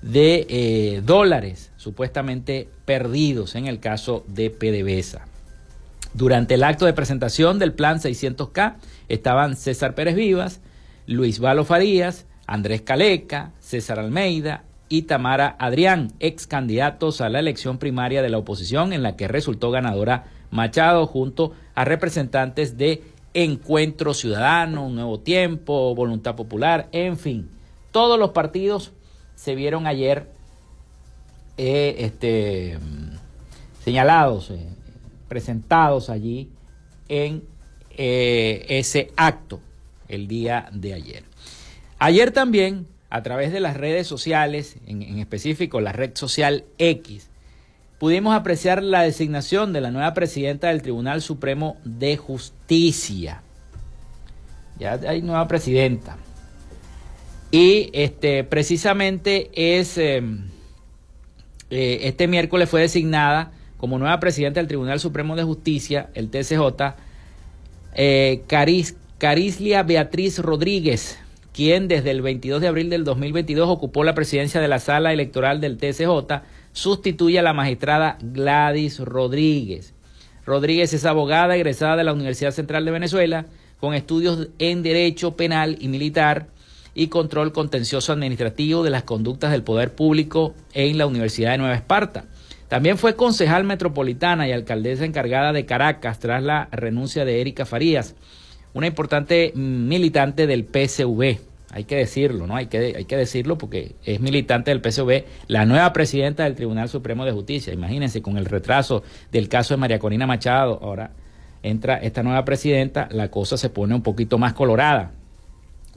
de 0.01 0.45
eh, 0.49 1.01
dólares 1.03 1.71
supuestamente 1.77 2.67
perdidos 2.85 3.55
en 3.55 3.67
el 3.67 3.79
caso 3.79 4.25
de 4.27 4.49
PDVSA. 4.49 5.27
Durante 6.13 6.53
el 6.53 6.63
acto 6.63 6.85
de 6.85 6.93
presentación 6.93 7.59
del 7.59 7.73
plan 7.73 7.99
600K 7.99 8.75
estaban 9.09 9.55
César 9.55 9.95
Pérez 9.95 10.15
Vivas, 10.15 10.61
Luis 11.07 11.39
Valo 11.39 11.65
Farías, 11.65 12.25
Andrés 12.47 12.81
Caleca, 12.81 13.51
César 13.59 13.99
Almeida 13.99 14.63
y 14.89 15.03
Tamara 15.03 15.55
Adrián, 15.59 16.13
ex 16.19 16.47
candidatos 16.47 17.21
a 17.21 17.29
la 17.29 17.39
elección 17.39 17.77
primaria 17.77 18.21
de 18.21 18.29
la 18.29 18.37
oposición 18.37 18.93
en 18.93 19.03
la 19.03 19.15
que 19.15 19.27
resultó 19.27 19.71
ganadora 19.71 20.25
Machado 20.51 21.05
junto 21.05 21.53
a 21.73 21.85
representantes 21.85 22.77
de 22.77 23.03
Encuentro 23.33 24.13
Ciudadano, 24.13 24.89
Nuevo 24.89 25.19
Tiempo, 25.19 25.93
Voluntad 25.93 26.35
Popular, 26.35 26.87
en 26.91 27.17
fin, 27.17 27.49
todos 27.91 28.17
los 28.17 28.31
partidos 28.31 28.93
se 29.35 29.55
vieron 29.55 29.87
ayer 29.87 30.29
eh, 31.57 31.95
este, 31.99 32.79
señalados, 33.83 34.51
eh, 34.51 34.69
presentados 35.27 36.09
allí 36.09 36.49
en 37.09 37.43
eh, 37.97 38.65
ese 38.69 39.11
acto 39.17 39.59
el 40.07 40.27
día 40.27 40.69
de 40.71 40.93
ayer. 40.93 41.23
Ayer 41.99 42.31
también, 42.31 42.87
a 43.09 43.23
través 43.23 43.51
de 43.51 43.59
las 43.59 43.77
redes 43.77 44.07
sociales, 44.07 44.77
en, 44.85 45.19
específico 45.19 45.79
la 45.81 45.91
red 45.91 46.11
social 46.15 46.65
X, 46.77 47.29
pudimos 47.99 48.35
apreciar 48.35 48.83
la 48.83 49.01
designación 49.01 49.73
de 49.73 49.81
la 49.81 49.91
nueva 49.91 50.13
presidenta 50.13 50.67
del 50.67 50.81
Tribunal 50.81 51.21
Supremo 51.21 51.77
de 51.83 52.17
Justicia. 52.17 53.41
Ya 54.77 54.99
hay 55.07 55.21
nueva 55.21 55.47
presidenta. 55.47 56.17
Y 57.51 57.89
este, 57.93 58.43
precisamente 58.43 59.49
es, 59.53 59.97
em, 59.97 60.49
eh, 61.69 61.99
este 62.03 62.27
miércoles 62.27 62.69
fue 62.69 62.81
designada 62.81 63.51
como 63.77 63.97
nueva 63.97 64.19
presidenta 64.19 64.59
del 64.59 64.67
Tribunal 64.67 64.99
Supremo 64.99 65.37
de 65.37 65.43
Justicia, 65.43 66.09
el 66.15 66.29
TCJ, 66.29 66.95
eh, 67.93 68.41
Caris 68.47 68.97
Carislia 69.17 69.81
Beatriz 69.83 70.39
Rodríguez, 70.39 71.17
quien 71.53 71.87
desde 71.87 72.11
el 72.11 72.21
22 72.21 72.59
de 72.59 72.67
abril 72.67 72.89
del 72.89 73.05
2022 73.05 73.69
ocupó 73.69 74.03
la 74.03 74.13
presidencia 74.13 74.59
de 74.59 74.67
la 74.67 74.79
sala 74.79 75.13
electoral 75.13 75.61
del 75.61 75.77
TCJ, 75.77 76.41
sustituye 76.73 77.39
a 77.39 77.41
la 77.41 77.53
magistrada 77.53 78.17
Gladys 78.21 78.99
Rodríguez. 78.99 79.93
Rodríguez 80.45 80.91
es 80.93 81.05
abogada 81.05 81.55
egresada 81.55 81.95
de 81.95 82.03
la 82.03 82.11
Universidad 82.11 82.51
Central 82.51 82.83
de 82.83 82.91
Venezuela, 82.91 83.45
con 83.79 83.93
estudios 83.93 84.49
en 84.59 84.83
Derecho 84.83 85.37
Penal 85.37 85.77
y 85.79 85.87
Militar 85.87 86.47
y 86.93 87.07
Control 87.07 87.53
Contencioso 87.53 88.11
Administrativo 88.11 88.83
de 88.83 88.89
las 88.89 89.03
Conductas 89.03 89.53
del 89.53 89.63
Poder 89.63 89.95
Público 89.95 90.53
en 90.73 90.97
la 90.97 91.07
Universidad 91.07 91.51
de 91.51 91.59
Nueva 91.59 91.75
Esparta. 91.75 92.25
También 92.67 92.97
fue 92.97 93.15
concejal 93.15 93.63
metropolitana 93.63 94.45
y 94.45 94.51
alcaldesa 94.51 95.05
encargada 95.05 95.53
de 95.53 95.65
Caracas 95.65 96.19
tras 96.19 96.43
la 96.43 96.67
renuncia 96.73 97.23
de 97.23 97.39
Erika 97.39 97.65
Farías 97.65 98.15
una 98.75 98.87
importante 98.87 99.53
militante 99.55 100.47
del 100.47 100.65
PSV. 100.65 101.39
Hay 101.71 101.85
que 101.85 101.95
decirlo, 101.95 102.45
¿no? 102.45 102.57
Hay 102.57 102.67
que, 102.67 102.93
hay 102.97 103.05
que 103.05 103.15
decirlo 103.15 103.57
porque 103.57 103.95
es 104.03 104.19
militante 104.19 104.69
del 104.69 104.81
PSV, 104.81 105.23
la 105.47 105.65
nueva 105.65 105.91
presidenta 105.93 106.43
del 106.43 106.55
Tribunal 106.55 106.89
Supremo 106.89 107.25
de 107.25 107.31
Justicia. 107.31 107.73
Imagínense, 107.73 108.21
con 108.21 108.37
el 108.37 108.45
retraso 108.45 109.01
del 109.31 109.47
caso 109.47 109.73
de 109.73 109.77
María 109.77 109.97
Corina 109.97 110.27
Machado, 110.27 110.77
ahora 110.83 111.11
entra 111.63 111.95
esta 111.95 112.21
nueva 112.21 112.43
presidenta, 112.43 113.07
la 113.11 113.31
cosa 113.31 113.55
se 113.55 113.69
pone 113.69 113.95
un 113.95 114.03
poquito 114.03 114.37
más 114.37 114.53
colorada. 114.53 115.13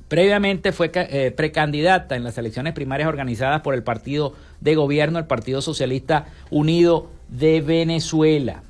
Previamente 0.07 0.71
fue 0.71 0.93
eh, 0.95 1.33
precandidata 1.37 2.15
en 2.15 2.23
las 2.23 2.39
elecciones 2.39 2.75
primarias 2.75 3.09
organizadas 3.09 3.61
por 3.61 3.75
el 3.75 3.83
partido 3.83 4.35
de 4.61 4.77
gobierno, 4.77 5.19
el 5.19 5.27
Partido 5.27 5.63
Socialista 5.63 6.27
Unido 6.51 7.11
de 7.29 7.61
Venezuela. 7.61 8.63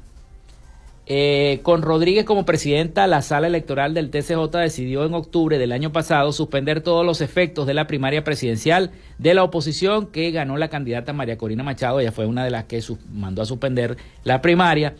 Eh, 1.11 1.61
con 1.63 1.81
Rodríguez 1.81 2.27
como 2.27 2.45
presidenta, 2.45 3.07
la 3.07 3.23
sala 3.23 3.47
electoral 3.47 3.95
del 3.95 4.11
TCJ 4.11 4.59
decidió 4.59 5.07
en 5.07 5.15
octubre 5.15 5.57
del 5.57 5.73
año 5.73 5.91
pasado 5.91 6.33
suspender 6.33 6.83
todos 6.83 7.05
los 7.05 7.23
efectos 7.23 7.67
de 7.67 7.73
la 7.73 7.87
primaria 7.87 8.23
presidencial 8.25 8.91
de 9.17 9.33
la 9.33 9.43
oposición 9.43 10.09
que 10.09 10.31
ganó 10.33 10.59
la 10.59 10.69
candidata 10.69 11.15
María 11.15 11.39
Corina 11.39 11.63
Machado. 11.63 11.99
Ella 12.01 12.13
fue 12.13 12.27
una 12.27 12.45
de 12.45 12.51
las 12.51 12.65
que 12.65 12.83
mandó 13.11 13.41
a 13.41 13.47
suspender 13.47 13.97
la 14.23 14.43
primaria. 14.43 14.97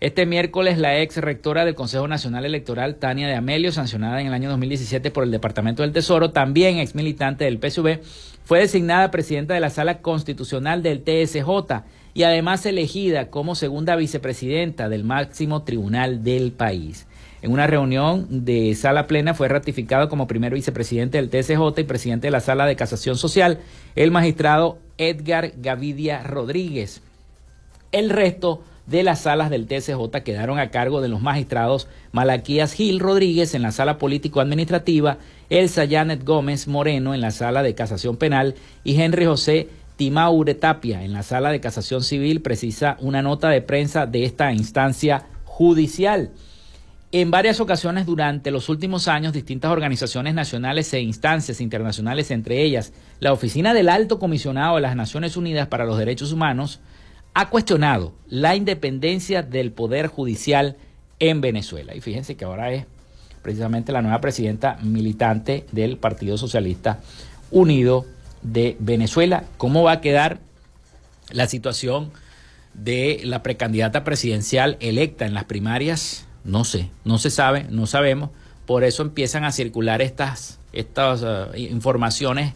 Este 0.00 0.26
miércoles, 0.26 0.78
la 0.78 0.98
ex 1.00 1.18
rectora 1.18 1.64
del 1.64 1.76
Consejo 1.76 2.08
Nacional 2.08 2.44
Electoral, 2.44 2.96
Tania 2.96 3.28
de 3.28 3.36
Amelio, 3.36 3.70
sancionada 3.70 4.20
en 4.20 4.26
el 4.26 4.34
año 4.34 4.50
2017 4.50 5.12
por 5.12 5.22
el 5.22 5.30
Departamento 5.30 5.82
del 5.82 5.92
Tesoro, 5.92 6.32
también 6.32 6.78
ex 6.78 6.96
militante 6.96 7.44
del 7.44 7.60
PSV, 7.60 8.00
fue 8.44 8.58
designada 8.58 9.12
presidenta 9.12 9.54
de 9.54 9.60
la 9.60 9.70
Sala 9.70 10.02
Constitucional 10.02 10.82
del 10.82 11.04
TSJ 11.04 11.84
y 12.16 12.22
además 12.22 12.64
elegida 12.64 13.28
como 13.28 13.54
segunda 13.54 13.94
vicepresidenta 13.94 14.88
del 14.88 15.04
máximo 15.04 15.64
tribunal 15.64 16.24
del 16.24 16.50
país. 16.50 17.06
En 17.42 17.52
una 17.52 17.66
reunión 17.66 18.26
de 18.46 18.74
sala 18.74 19.06
plena 19.06 19.34
fue 19.34 19.48
ratificado 19.48 20.08
como 20.08 20.26
primer 20.26 20.54
vicepresidente 20.54 21.18
del 21.18 21.28
TSJ 21.28 21.78
y 21.78 21.84
presidente 21.84 22.28
de 22.28 22.30
la 22.30 22.40
Sala 22.40 22.64
de 22.64 22.74
Casación 22.74 23.18
Social 23.18 23.58
el 23.96 24.12
magistrado 24.12 24.78
Edgar 24.96 25.52
Gavidia 25.58 26.22
Rodríguez. 26.22 27.02
El 27.92 28.08
resto 28.08 28.62
de 28.86 29.02
las 29.02 29.20
salas 29.20 29.50
del 29.50 29.66
TSJ 29.66 30.22
quedaron 30.24 30.58
a 30.58 30.70
cargo 30.70 31.02
de 31.02 31.08
los 31.08 31.20
magistrados 31.20 31.86
Malaquías 32.12 32.72
Gil 32.72 32.98
Rodríguez 32.98 33.54
en 33.54 33.60
la 33.60 33.72
sala 33.72 33.98
político-administrativa, 33.98 35.18
Elsa 35.50 35.86
Janet 35.86 36.24
Gómez 36.24 36.66
Moreno 36.66 37.12
en 37.12 37.20
la 37.20 37.30
sala 37.30 37.62
de 37.62 37.74
casación 37.74 38.16
penal 38.16 38.54
y 38.84 38.98
Henry 38.98 39.26
José 39.26 39.68
Timaure 39.96 40.54
Tapia 40.54 41.02
en 41.02 41.12
la 41.12 41.22
sala 41.22 41.50
de 41.50 41.60
casación 41.60 42.02
civil, 42.02 42.42
precisa 42.42 42.96
una 43.00 43.22
nota 43.22 43.48
de 43.48 43.62
prensa 43.62 44.06
de 44.06 44.24
esta 44.24 44.52
instancia 44.52 45.26
judicial. 45.44 46.30
En 47.12 47.30
varias 47.30 47.60
ocasiones 47.60 48.04
durante 48.04 48.50
los 48.50 48.68
últimos 48.68 49.08
años, 49.08 49.32
distintas 49.32 49.70
organizaciones 49.70 50.34
nacionales 50.34 50.92
e 50.92 51.00
instancias 51.00 51.60
internacionales, 51.60 52.30
entre 52.30 52.62
ellas 52.62 52.92
la 53.20 53.32
Oficina 53.32 53.72
del 53.72 53.88
Alto 53.88 54.18
Comisionado 54.18 54.74
de 54.74 54.82
las 54.82 54.96
Naciones 54.96 55.36
Unidas 55.36 55.68
para 55.68 55.86
los 55.86 55.98
Derechos 55.98 56.32
Humanos, 56.32 56.80
ha 57.32 57.48
cuestionado 57.48 58.12
la 58.28 58.56
independencia 58.56 59.42
del 59.42 59.72
Poder 59.72 60.08
Judicial 60.08 60.76
en 61.18 61.40
Venezuela. 61.40 61.94
Y 61.94 62.00
fíjense 62.00 62.36
que 62.36 62.44
ahora 62.44 62.72
es 62.72 62.86
precisamente 63.40 63.92
la 63.92 64.02
nueva 64.02 64.20
presidenta 64.20 64.76
militante 64.82 65.64
del 65.72 65.96
Partido 65.98 66.36
Socialista 66.36 67.00
Unido 67.50 68.04
de 68.46 68.76
Venezuela. 68.78 69.44
¿Cómo 69.58 69.82
va 69.82 69.92
a 69.92 70.00
quedar 70.00 70.38
la 71.30 71.46
situación 71.46 72.12
de 72.74 73.20
la 73.24 73.42
precandidata 73.42 74.04
presidencial 74.04 74.76
electa 74.80 75.26
en 75.26 75.34
las 75.34 75.44
primarias? 75.44 76.26
No 76.44 76.64
sé, 76.64 76.90
no 77.04 77.18
se 77.18 77.30
sabe, 77.30 77.66
no 77.70 77.86
sabemos. 77.86 78.30
Por 78.64 78.84
eso 78.84 79.02
empiezan 79.02 79.44
a 79.44 79.52
circular 79.52 80.00
estas, 80.00 80.58
estas 80.72 81.22
uh, 81.22 81.56
informaciones 81.56 82.54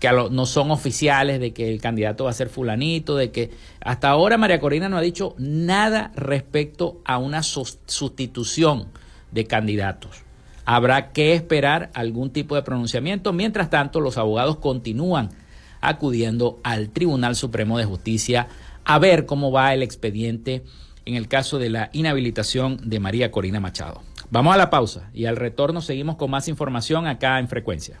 que 0.00 0.10
no 0.30 0.46
son 0.46 0.70
oficiales 0.70 1.40
de 1.40 1.52
que 1.52 1.72
el 1.72 1.80
candidato 1.80 2.24
va 2.24 2.30
a 2.30 2.34
ser 2.34 2.48
fulanito, 2.48 3.16
de 3.16 3.30
que 3.30 3.50
hasta 3.80 4.08
ahora 4.08 4.36
María 4.36 4.60
Corina 4.60 4.88
no 4.88 4.98
ha 4.98 5.00
dicho 5.00 5.34
nada 5.38 6.12
respecto 6.14 7.00
a 7.04 7.18
una 7.18 7.42
sustitución 7.42 8.88
de 9.30 9.46
candidatos. 9.46 10.23
Habrá 10.64 11.12
que 11.12 11.34
esperar 11.34 11.90
algún 11.94 12.30
tipo 12.30 12.54
de 12.54 12.62
pronunciamiento. 12.62 13.32
Mientras 13.32 13.70
tanto, 13.70 14.00
los 14.00 14.18
abogados 14.18 14.56
continúan 14.56 15.30
acudiendo 15.80 16.60
al 16.64 16.90
Tribunal 16.90 17.36
Supremo 17.36 17.78
de 17.78 17.84
Justicia 17.84 18.48
a 18.84 18.98
ver 18.98 19.26
cómo 19.26 19.52
va 19.52 19.74
el 19.74 19.82
expediente 19.82 20.62
en 21.04 21.14
el 21.16 21.28
caso 21.28 21.58
de 21.58 21.70
la 21.70 21.90
inhabilitación 21.92 22.78
de 22.82 23.00
María 23.00 23.30
Corina 23.30 23.60
Machado. 23.60 24.02
Vamos 24.30 24.54
a 24.54 24.58
la 24.58 24.70
pausa 24.70 25.10
y 25.12 25.26
al 25.26 25.36
retorno 25.36 25.82
seguimos 25.82 26.16
con 26.16 26.30
más 26.30 26.48
información 26.48 27.06
acá 27.06 27.38
en 27.38 27.48
Frecuencia. 27.48 28.00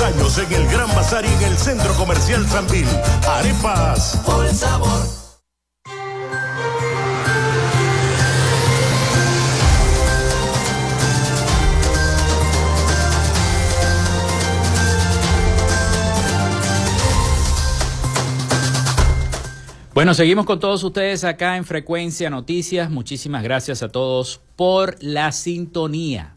Años 0.00 0.38
en 0.38 0.52
el 0.52 0.66
Gran 0.68 0.88
Bazar 0.94 1.24
y 1.24 1.28
en 1.28 1.42
el 1.42 1.58
Centro 1.58 1.92
Comercial 1.94 2.46
Tranvil. 2.46 2.86
Arepas. 3.26 4.20
Por 4.24 4.48
sabor. 4.48 5.02
Bueno, 19.94 20.14
seguimos 20.14 20.46
con 20.46 20.58
todos 20.58 20.82
ustedes 20.84 21.22
acá 21.24 21.56
en 21.56 21.64
Frecuencia 21.64 22.30
Noticias. 22.30 22.90
Muchísimas 22.90 23.42
gracias 23.42 23.82
a 23.82 23.90
todos 23.90 24.40
por 24.56 24.96
la 25.02 25.32
sintonía 25.32 26.36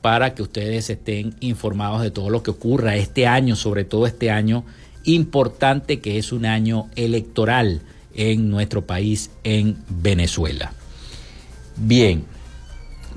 para 0.00 0.34
que 0.34 0.42
ustedes 0.42 0.88
estén 0.90 1.34
informados 1.40 2.02
de 2.02 2.10
todo 2.10 2.30
lo 2.30 2.42
que 2.42 2.50
ocurra 2.50 2.96
este 2.96 3.26
año, 3.26 3.56
sobre 3.56 3.84
todo 3.84 4.06
este 4.06 4.30
año 4.30 4.64
importante 5.04 6.00
que 6.00 6.18
es 6.18 6.32
un 6.32 6.46
año 6.46 6.88
electoral 6.96 7.80
en 8.16 8.50
nuestro 8.50 8.86
país, 8.86 9.30
en 9.44 9.76
Venezuela. 9.88 10.72
Bien, 11.76 12.24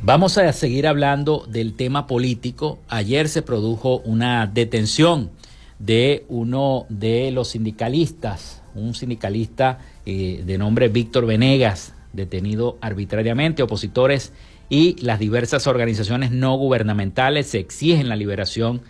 vamos 0.03 0.37
a 0.37 0.51
seguir 0.53 0.85
hablando 0.85 1.45
del 1.49 1.73
tema 1.73 2.05
político. 2.05 2.79
Ayer 2.89 3.29
se 3.29 3.41
produjo 3.41 3.99
una 3.99 4.45
detención 4.45 5.31
de 5.79 6.25
uno 6.27 6.85
de 6.89 7.31
los 7.31 7.49
sindicalistas, 7.49 8.61
un 8.75 8.93
sindicalista 8.93 9.79
eh, 10.05 10.43
de 10.45 10.57
nombre 10.57 10.89
Víctor 10.89 11.25
Venegas, 11.25 11.93
detenido 12.13 12.77
arbitrariamente. 12.81 13.63
Opositores 13.63 14.33
y 14.69 15.01
las 15.01 15.19
diversas 15.19 15.65
organizaciones 15.67 16.31
no 16.31 16.55
gubernamentales 16.57 17.55
exigen 17.55 18.09
la 18.09 18.15
liberación 18.15 18.81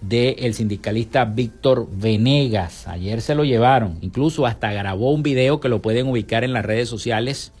del 0.00 0.54
sindicalista 0.54 1.24
Víctor 1.24 1.88
Venegas. 1.90 2.86
Ayer 2.86 3.22
se 3.22 3.34
lo 3.34 3.44
llevaron, 3.44 3.98
incluso 4.02 4.46
hasta 4.46 4.72
grabó 4.72 5.12
un 5.12 5.22
video 5.22 5.60
que 5.60 5.68
lo 5.68 5.80
pueden 5.80 6.06
ubicar 6.08 6.44
en 6.44 6.52
las 6.52 6.64
redes 6.64 6.88
sociales, 6.88 7.52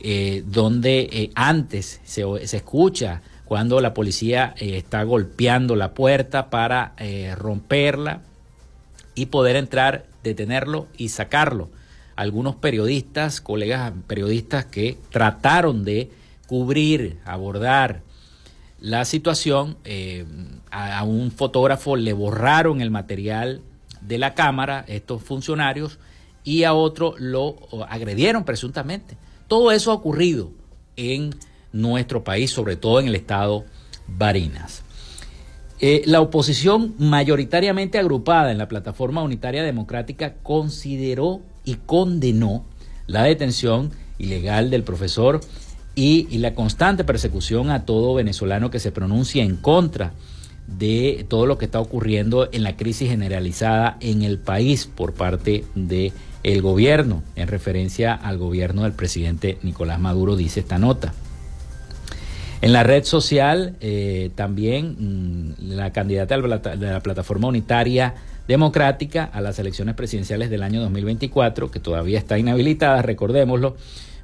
eh, 0.00 0.42
donde 0.46 1.08
eh, 1.12 1.30
antes 1.34 2.00
se, 2.04 2.24
escucha 2.42 3.22
cuando 3.44 3.80
la 3.80 3.94
policía 3.94 4.54
eh, 4.58 4.76
está 4.76 5.02
golpeando 5.02 5.76
la 5.76 5.92
puerta 5.92 6.48
para 6.50 6.94
romperla 7.36 8.22
y 9.14 9.26
poder 9.26 9.56
entrar, 9.56 10.06
detenerlo 10.22 10.88
y 10.96 11.10
sacarlo. 11.10 11.70
Algunos 12.16 12.56
periodistas, 12.56 13.40
colegas 13.40 13.92
periodistas 14.06 14.64
que 14.64 14.96
trataron 15.10 15.84
de 15.84 16.10
cubrir, 16.46 17.18
abordar 17.24 18.00
la 18.80 19.04
situación, 19.04 19.76
a, 20.72 21.04
un 21.04 21.30
fotógrafo 21.30 21.96
le 21.96 22.12
borraron 22.12 22.80
el 22.80 22.90
material 22.90 23.60
de 24.00 24.18
la 24.18 24.34
cámara, 24.34 24.84
estos 24.88 25.22
funcionarios, 25.22 25.98
y 26.44 26.64
a 26.64 26.74
otro 26.74 27.14
lo 27.18 27.56
agredieron 27.88 28.44
presuntamente. 28.44 29.16
Todo 29.46 29.70
eso 29.70 29.92
ha 29.92 29.94
ocurrido 29.94 30.50
en 30.96 31.34
nuestro 31.72 32.24
país, 32.24 32.50
sobre 32.50 32.76
todo 32.76 32.98
en 33.00 33.06
el 33.06 33.14
estado 33.14 33.64
Barinas. 34.08 34.82
Eh, 35.80 36.02
la 36.06 36.20
oposición 36.20 36.94
mayoritariamente 36.98 37.98
agrupada 37.98 38.50
en 38.50 38.58
la 38.58 38.68
plataforma 38.68 39.22
unitaria 39.22 39.62
democrática 39.62 40.34
consideró 40.42 41.40
y 41.64 41.74
condenó 41.74 42.64
la 43.06 43.24
detención 43.24 43.90
ilegal 44.18 44.70
del 44.70 44.84
profesor 44.84 45.40
y, 45.94 46.38
la 46.38 46.54
constante 46.54 47.04
persecución 47.04 47.70
a 47.70 47.84
todo 47.84 48.14
venezolano 48.14 48.70
que 48.70 48.78
se 48.78 48.92
pronuncia 48.92 49.42
en 49.42 49.56
contra 49.56 50.12
de 50.66 51.26
todo 51.28 51.46
lo 51.46 51.58
que 51.58 51.64
está 51.64 51.80
ocurriendo 51.80 52.48
en 52.52 52.62
la 52.62 52.76
crisis 52.76 53.08
generalizada 53.08 53.96
en 54.00 54.22
el 54.22 54.38
país 54.38 54.86
por 54.86 55.12
parte 55.12 55.64
de 55.74 56.12
el 56.42 56.62
gobierno, 56.62 57.22
en 57.36 57.48
referencia 57.48 58.14
al 58.14 58.38
gobierno 58.38 58.82
del 58.82 58.92
presidente 58.92 59.58
Nicolás 59.62 60.00
Maduro, 60.00 60.36
dice 60.36 60.60
esta 60.60 60.78
nota. 60.78 61.12
En 62.60 62.72
la 62.72 62.84
red 62.84 63.04
social 63.04 63.76
eh, 63.80 64.30
también 64.34 64.96
mm, 65.58 65.74
la 65.74 65.92
candidata 65.92 66.38
de 66.38 66.86
la 66.86 67.00
plataforma 67.00 67.48
unitaria 67.48 68.14
democrática 68.46 69.24
a 69.24 69.40
las 69.40 69.58
elecciones 69.58 69.94
presidenciales 69.94 70.50
del 70.50 70.62
año 70.62 70.80
2024, 70.82 71.70
que 71.70 71.80
todavía 71.80 72.18
está 72.18 72.38
inhabilitada, 72.38 73.02
recordémoslo, 73.02 73.76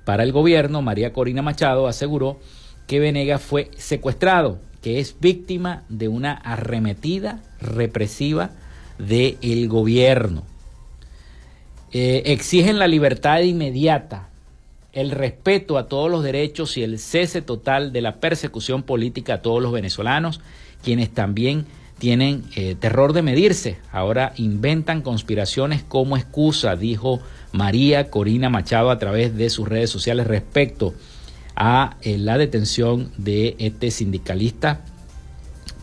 para 0.05 0.23
el 0.23 0.33
gobierno, 0.33 0.83
María 0.83 1.13
Corina 1.13 1.43
Machado 1.43 1.87
aseguró 1.87 2.39
que 2.87 2.99
Venegas 2.99 3.43
fue 3.43 3.71
secuestrado, 3.77 4.59
que 4.83 5.01
es 5.01 5.17
víctima 5.21 5.83
de 5.89 6.09
una 6.09 6.33
arremetida 6.33 7.41
represiva 7.61 8.51
del 8.99 9.69
gobierno. 9.69 10.45
Eh, 11.93 12.23
exigen 12.27 12.79
la 12.79 12.87
libertad 12.87 13.41
inmediata, 13.41 14.29
el 14.93 15.11
respeto 15.11 15.79
a 15.79 15.87
todos 15.87 16.11
los 16.11 16.23
derechos 16.23 16.77
y 16.77 16.83
el 16.83 16.99
cese 16.99 17.43
total 17.43 17.93
de 17.93 18.03
la 18.03 18.17
persecución 18.17 18.83
política 18.83 19.35
a 19.35 19.43
todos 19.43 19.63
los 19.63 19.73
venezolanos, 19.73 20.41
quienes 20.83 21.11
también 21.11 21.67
tienen 21.99 22.45
eh, 22.55 22.77
terror 22.79 23.13
de 23.13 23.23
medirse. 23.23 23.79
Ahora 23.91 24.33
inventan 24.37 25.03
conspiraciones 25.03 25.83
como 25.83 26.17
excusa, 26.17 26.77
dijo 26.77 27.21
María 27.53 28.11
Corina 28.11 28.51
Machado 28.51 28.91
a 28.91 28.99
través 28.99 29.37
de 29.37 29.51
sus 29.51 29.69
redes 29.69 29.91
sociales 29.91 30.27
respecto 30.27 30.95
a 31.61 31.97
eh, 32.03 32.19
la 32.19 32.39
detención 32.39 33.11
de 33.19 33.57
este 33.59 33.91
sindicalista 33.91 34.85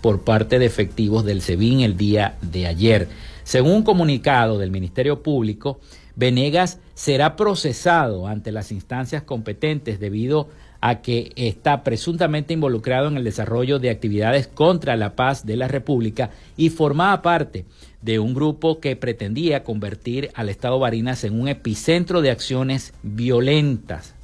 por 0.02 0.24
parte 0.24 0.58
de 0.58 0.66
efectivos 0.66 1.26
del 1.26 1.42
SEBIN 1.42 1.82
el 1.82 1.98
día 1.98 2.38
de 2.42 2.66
ayer. 2.66 3.10
Según 3.44 3.74
un 3.74 3.84
comunicado 3.84 4.58
del 4.58 4.72
Ministerio 4.72 5.22
Público, 5.22 5.80
Venegas 6.16 6.80
será 6.94 7.36
procesado 7.36 8.28
ante 8.28 8.54
las 8.54 8.72
instancias 8.72 9.24
competentes 9.24 10.00
debido 10.00 10.48
a 10.80 11.02
que 11.02 11.34
está 11.36 11.84
presuntamente 11.84 12.54
involucrado 12.54 13.10
en 13.10 13.18
el 13.18 13.24
desarrollo 13.24 13.80
de 13.80 13.90
actividades 13.90 14.48
contra 14.48 14.96
la 14.96 15.16
paz 15.16 15.46
de 15.46 15.58
la 15.58 15.68
República 15.68 16.30
y 16.56 16.70
formaba 16.70 17.22
parte 17.22 17.66
de 18.02 18.20
un 18.20 18.34
grupo 18.34 18.80
que 18.80 18.96
pretendía 18.96 19.64
convertir 19.64 20.30
al 20.36 20.48
Estado 20.48 20.80
Barinas 20.80 21.24
en 21.24 21.40
un 21.40 21.48
epicentro 21.48 22.22
de 22.22 22.32
acciones 22.32 22.94
violentas, 23.02 24.15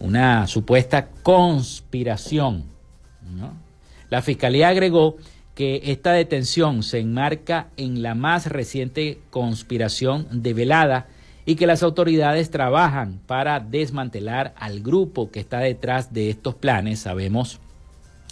una 0.00 0.46
supuesta 0.46 1.08
conspiración. 1.22 2.64
La 4.08 4.22
Fiscalía 4.22 4.68
agregó 4.68 5.16
que 5.54 5.82
esta 5.84 6.12
detención 6.12 6.82
se 6.82 6.98
enmarca 6.98 7.68
en 7.76 8.02
la 8.02 8.14
más 8.14 8.46
reciente 8.46 9.20
conspiración 9.30 10.26
develada 10.30 11.06
y 11.44 11.56
que 11.56 11.66
las 11.66 11.82
autoridades 11.82 12.50
trabajan 12.50 13.20
para 13.26 13.60
desmantelar 13.60 14.54
al 14.56 14.80
grupo 14.80 15.30
que 15.30 15.40
está 15.40 15.60
detrás 15.60 16.12
de 16.12 16.30
estos 16.30 16.54
planes. 16.54 17.00
Sabemos 17.00 17.60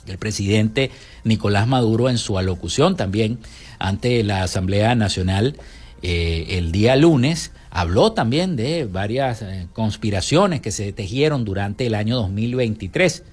que 0.07 0.13
el 0.13 0.19
presidente 0.19 0.91
Nicolás 1.25 1.67
Maduro 1.67 2.09
en 2.09 2.19
su 2.19 2.39
alocución 2.39 2.97
también 2.97 3.39
ante 3.79 4.23
la 4.25 4.43
Asamblea 4.43 4.95
Nacional 4.95 5.57
eh, 6.03 6.47
el 6.51 6.73
día 6.73 6.97
lunes, 6.97 7.53
habló 7.71 8.13
también 8.13 8.57
de 8.57 8.85
varias 8.85 9.43
eh, 9.43 9.67
conspiraciones 9.73 10.61
que 10.61 10.71
se 10.71 10.93
tejieron 10.93 11.45
durante 11.45 11.87
el 11.87 11.95
año 11.95 12.17
2023. 12.17 13.25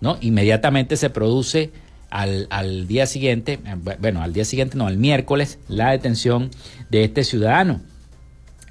¿no? 0.00 0.18
Inmediatamente 0.20 0.96
se 0.96 1.10
produce 1.10 1.70
al, 2.10 2.46
al, 2.50 2.86
día 2.86 3.06
siguiente, 3.06 3.60
eh, 3.64 3.96
bueno, 4.00 4.22
al 4.22 4.32
día 4.32 4.44
siguiente 4.44 4.76
no, 4.76 4.86
al 4.86 4.96
miércoles, 4.96 5.58
la 5.68 5.90
detención 5.90 6.50
de 6.90 7.04
este 7.04 7.24
ciudadano. 7.24 7.80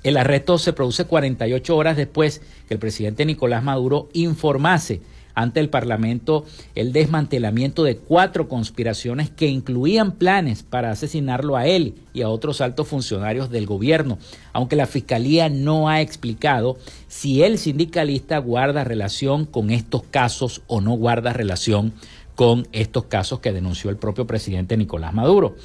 El 0.03 0.17
arresto 0.17 0.57
se 0.57 0.73
produce 0.73 1.05
48 1.05 1.75
horas 1.75 1.97
después 1.97 2.41
que 2.67 2.73
el 2.73 2.79
presidente 2.79 3.25
Nicolás 3.25 3.63
Maduro 3.63 4.09
informase 4.13 5.01
ante 5.37 5.59
el 5.59 5.69
Parlamento 5.69 6.45
el 6.73 6.91
desmantelamiento 6.91 7.83
de 7.83 7.97
cuatro 7.97 8.49
conspiraciones 8.49 9.29
que 9.29 9.45
incluían 9.45 10.13
planes 10.13 10.63
para 10.63 10.89
asesinarlo 10.89 11.55
a 11.55 11.67
él 11.67 11.93
y 12.11 12.23
a 12.23 12.29
otros 12.29 12.59
altos 12.59 12.87
funcionarios 12.87 13.51
del 13.51 13.67
gobierno, 13.67 14.17
aunque 14.51 14.75
la 14.75 14.87
Fiscalía 14.87 15.47
no 15.47 15.89
ha 15.89 16.01
explicado 16.01 16.77
si 17.07 17.43
el 17.43 17.59
sindicalista 17.59 18.39
guarda 18.39 18.83
relación 18.83 19.45
con 19.45 19.69
estos 19.69 20.01
casos 20.09 20.63
o 20.65 20.81
no 20.81 20.93
guarda 20.93 21.33
relación 21.33 21.93
con 22.33 22.67
estos 22.71 23.05
casos 23.05 23.39
que 23.39 23.53
denunció 23.53 23.91
el 23.91 23.97
propio 23.97 24.25
presidente 24.25 24.75
Nicolás 24.75 25.13
Maduro. 25.13 25.55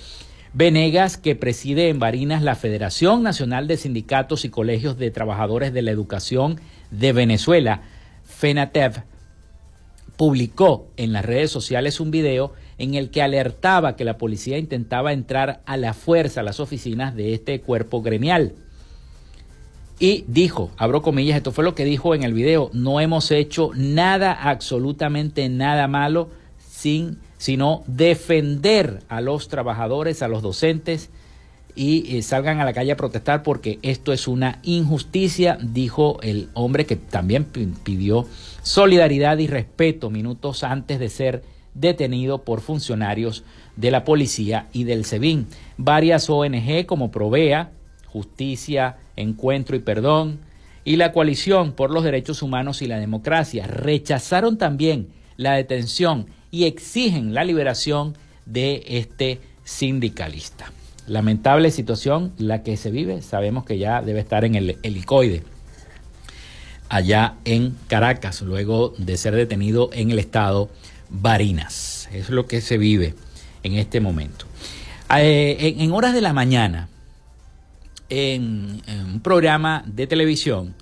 Venegas, 0.53 1.17
que 1.17 1.35
preside 1.35 1.89
en 1.89 1.99
Barinas 1.99 2.43
la 2.43 2.57
Federación 2.57 3.23
Nacional 3.23 3.69
de 3.69 3.79
Sindicatos 3.79 4.45
y 4.45 4.51
Colegios 4.51 4.99
de 4.99 5.11
Trabajadores 5.11 5.73
de 5.73 5.81
la 5.81 5.93
Educación 5.93 6.61
de 6.91 7.15
Venezuela, 7.15 7.81
FENATEV, 8.25 9.05
publicó 10.23 10.87
en 10.97 11.13
las 11.13 11.25
redes 11.25 11.51
sociales 11.51 11.99
un 11.99 12.13
video 12.13 12.53
en 12.79 12.95
el 12.95 13.11
que 13.11 13.23
alertaba 13.23 13.97
que 13.97 14.05
la 14.05 14.19
policía 14.19 14.57
intentaba 14.57 15.13
entrar 15.13 15.63
a 15.67 15.77
la 15.77 15.95
fuerza 15.95 16.43
a 16.43 16.45
las 16.45 16.61
oficinas 16.61 17.17
de 17.17 17.35
este 17.35 17.61
cuerpo 17.61 18.03
gremial. 18.03 18.53
Y 19.99 20.25
dijo, 20.29 20.71
abro 20.77 21.03
comillas, 21.03 21.39
esto 21.39 21.51
fue 21.51 21.65
lo 21.65 21.75
que 21.75 21.85
dijo 21.85 22.15
en 22.15 22.23
el 22.23 22.35
video, 22.35 22.71
no 22.73 23.01
hemos 23.01 23.33
hecho 23.33 23.73
nada, 23.75 24.33
absolutamente 24.33 25.49
nada 25.49 25.89
malo, 25.89 26.31
sin, 26.71 27.19
sino 27.37 27.83
defender 27.89 29.03
a 29.09 29.21
los 29.21 29.49
trabajadores, 29.49 30.23
a 30.23 30.29
los 30.29 30.41
docentes 30.41 31.11
y 31.75 32.17
eh, 32.17 32.23
salgan 32.23 32.61
a 32.61 32.65
la 32.65 32.73
calle 32.73 32.93
a 32.93 32.97
protestar 32.97 33.43
porque 33.43 33.79
esto 33.83 34.13
es 34.13 34.29
una 34.29 34.61
injusticia, 34.63 35.59
dijo 35.61 36.19
el 36.23 36.49
hombre 36.55 36.87
que 36.87 36.97
también 36.97 37.45
pidió 37.45 38.27
solidaridad 38.63 39.39
y 39.39 39.47
respeto 39.47 40.11
minutos 40.11 40.65
antes 40.65 40.99
de 40.99 41.09
ser 41.09 41.43
detenido 41.75 42.43
por 42.43 42.61
funcionarios 42.61 43.45
de 43.77 43.91
la 43.91 44.05
policía 44.05 44.69
y 44.73 44.85
del 44.85 45.05
SEBIN. 45.05 45.47
Varias 45.79 46.29
ONG 46.29 46.85
como 46.87 47.11
Provea, 47.11 47.71
Justicia, 48.07 48.99
Encuentro 49.17 49.77
y 49.77 49.81
Perdón 49.81 50.41
y 50.85 50.97
la 50.97 51.13
Coalición 51.13 51.73
por 51.73 51.91
los 51.91 52.05
Derechos 52.05 52.43
Humanos 52.43 52.83
y 52.83 52.87
la 52.87 52.99
Democracia 52.99 53.67
rechazaron 53.67 54.59
también 54.59 55.09
la 55.37 55.55
detención 55.55 56.27
y 56.51 56.65
exigen 56.65 57.33
la 57.33 57.45
liberación 57.45 58.15
de 58.45 58.83
este 58.87 59.41
sindicalista. 59.65 60.73
Lamentable 61.07 61.71
situación 61.71 62.33
la 62.39 62.63
que 62.63 62.77
se 62.77 62.91
vive, 62.91 63.23
sabemos 63.23 63.65
que 63.65 63.79
ya 63.79 64.03
debe 64.03 64.21
estar 64.21 64.45
en 64.45 64.55
el 64.55 64.79
helicoide 64.83 65.43
allá 66.93 67.37
en 67.47 67.75
Caracas, 67.89 68.43
luego 68.43 68.93
de 68.99 69.17
ser 69.17 69.35
detenido 69.35 69.89
en 69.95 70.11
el 70.11 70.19
estado 70.19 70.69
Barinas. 71.09 72.09
Es 72.13 72.29
lo 72.29 72.47
que 72.47 72.61
se 72.61 72.77
vive 72.77 73.15
en 73.63 73.75
este 73.75 74.01
momento. 74.01 74.45
Eh, 75.17 75.75
en, 75.79 75.93
horas 75.93 76.13
de 76.13 76.21
la 76.21 76.35
mañana, 76.35 76.89
en, 78.11 78.83
un 79.07 79.21
programa 79.21 79.83
de 79.87 80.07
televisión, 80.07 80.75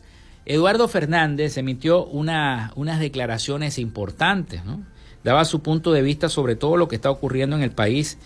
Eduardo 0.47 0.89
Fernández 0.89 1.57
emitió 1.59 2.05
unas 2.07 2.99
declaraciones 2.99 3.79
importantes, 3.79 4.63
Daba 5.25 5.45
su 5.45 5.61
punto 5.61 5.93
de 5.93 6.03
vista 6.03 6.29
sobre 6.29 6.57
todo 6.57 6.77
lo 6.77 6.89
que 6.89 6.97
está 6.97 7.11
ocurriendo 7.11 7.57
en 7.57 7.63
el 7.63 7.73
país, 7.73 8.19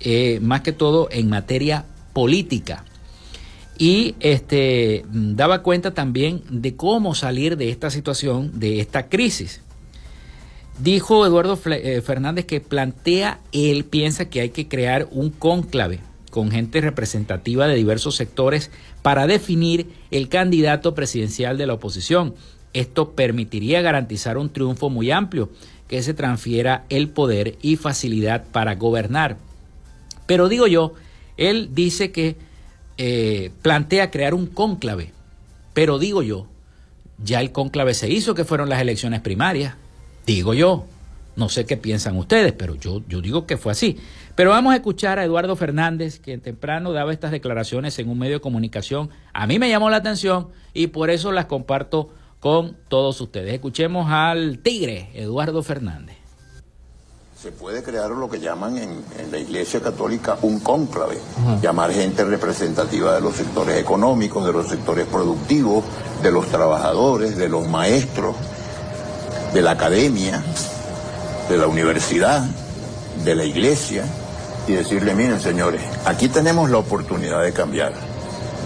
eh, 0.00 0.40
más 0.42 0.62
que 0.62 0.72
todo 0.72 1.08
en 1.10 1.28
materia 1.28 1.84
política. 2.12 2.84
Y 3.78 4.14
este, 4.20 5.04
daba 5.10 5.62
cuenta 5.62 5.94
también 5.94 6.42
de 6.50 6.76
cómo 6.76 7.14
salir 7.14 7.56
de 7.56 7.70
esta 7.70 7.88
situación, 7.90 8.58
de 8.58 8.80
esta 8.80 9.08
crisis. 9.08 9.62
Dijo 10.78 11.24
Eduardo 11.24 11.58
eh, 11.66 12.02
Fernández 12.02 12.46
que 12.46 12.60
plantea, 12.60 13.40
él 13.52 13.84
piensa 13.84 14.28
que 14.28 14.40
hay 14.40 14.50
que 14.50 14.68
crear 14.68 15.08
un 15.10 15.30
cónclave 15.30 16.00
con 16.30 16.50
gente 16.50 16.80
representativa 16.80 17.66
de 17.66 17.74
diversos 17.74 18.16
sectores 18.16 18.70
para 19.02 19.26
definir 19.26 19.88
el 20.10 20.28
candidato 20.28 20.94
presidencial 20.94 21.58
de 21.58 21.66
la 21.66 21.74
oposición. 21.74 22.34
Esto 22.72 23.12
permitiría 23.12 23.82
garantizar 23.82 24.38
un 24.38 24.50
triunfo 24.50 24.90
muy 24.90 25.10
amplio, 25.10 25.50
que 25.90 26.04
se 26.04 26.14
transfiera 26.14 26.84
el 26.88 27.08
poder 27.08 27.58
y 27.62 27.74
facilidad 27.74 28.44
para 28.52 28.76
gobernar. 28.76 29.38
Pero 30.26 30.48
digo 30.48 30.68
yo, 30.68 30.94
él 31.36 31.70
dice 31.72 32.12
que 32.12 32.36
eh, 32.96 33.50
plantea 33.60 34.12
crear 34.12 34.32
un 34.32 34.46
cónclave, 34.46 35.10
pero 35.74 35.98
digo 35.98 36.22
yo, 36.22 36.46
ya 37.18 37.40
el 37.40 37.50
cónclave 37.50 37.94
se 37.94 38.08
hizo, 38.08 38.36
que 38.36 38.44
fueron 38.44 38.68
las 38.68 38.80
elecciones 38.80 39.20
primarias, 39.20 39.74
digo 40.26 40.54
yo, 40.54 40.86
no 41.34 41.48
sé 41.48 41.66
qué 41.66 41.76
piensan 41.76 42.16
ustedes, 42.16 42.52
pero 42.52 42.76
yo, 42.76 43.02
yo 43.08 43.20
digo 43.20 43.44
que 43.44 43.56
fue 43.56 43.72
así. 43.72 43.98
Pero 44.36 44.50
vamos 44.50 44.72
a 44.72 44.76
escuchar 44.76 45.18
a 45.18 45.24
Eduardo 45.24 45.56
Fernández, 45.56 46.20
que 46.20 46.38
temprano 46.38 46.92
daba 46.92 47.12
estas 47.12 47.32
declaraciones 47.32 47.98
en 47.98 48.08
un 48.08 48.18
medio 48.20 48.34
de 48.34 48.40
comunicación. 48.40 49.10
A 49.32 49.48
mí 49.48 49.58
me 49.58 49.68
llamó 49.68 49.90
la 49.90 49.96
atención 49.96 50.50
y 50.72 50.86
por 50.86 51.10
eso 51.10 51.32
las 51.32 51.46
comparto 51.46 52.10
con 52.40 52.76
todos 52.88 53.20
ustedes. 53.20 53.52
Escuchemos 53.52 54.10
al 54.10 54.58
tigre 54.58 55.10
Eduardo 55.14 55.62
Fernández. 55.62 56.16
Se 57.40 57.52
puede 57.52 57.82
crear 57.82 58.10
lo 58.10 58.28
que 58.28 58.38
llaman 58.38 58.76
en, 58.76 59.02
la 59.30 59.38
Iglesia 59.38 59.80
Católica 59.80 60.36
un 60.42 60.60
cónclave, 60.60 61.18
llamar 61.62 61.90
gente 61.90 62.22
representativa 62.24 63.14
de 63.14 63.22
los 63.22 63.34
sectores 63.34 63.78
económicos, 63.78 64.44
de 64.44 64.52
los 64.52 64.66
sectores 64.68 65.06
productivos, 65.06 65.84
de 66.22 66.30
los 66.30 66.46
trabajadores, 66.48 67.38
de 67.38 67.48
los 67.48 67.66
maestros, 67.66 68.36
de 69.54 69.62
la 69.62 69.70
academia, 69.70 70.42
de 71.48 71.56
la 71.56 71.66
universidad, 71.66 72.44
de 73.24 73.34
la 73.34 73.44
iglesia, 73.44 74.04
y 74.68 74.72
decirle, 74.72 75.14
miren 75.14 75.40
señores, 75.40 75.80
aquí 76.04 76.28
tenemos 76.28 76.68
la 76.68 76.76
oportunidad 76.76 77.42
de 77.42 77.54
cambiar. 77.54 77.94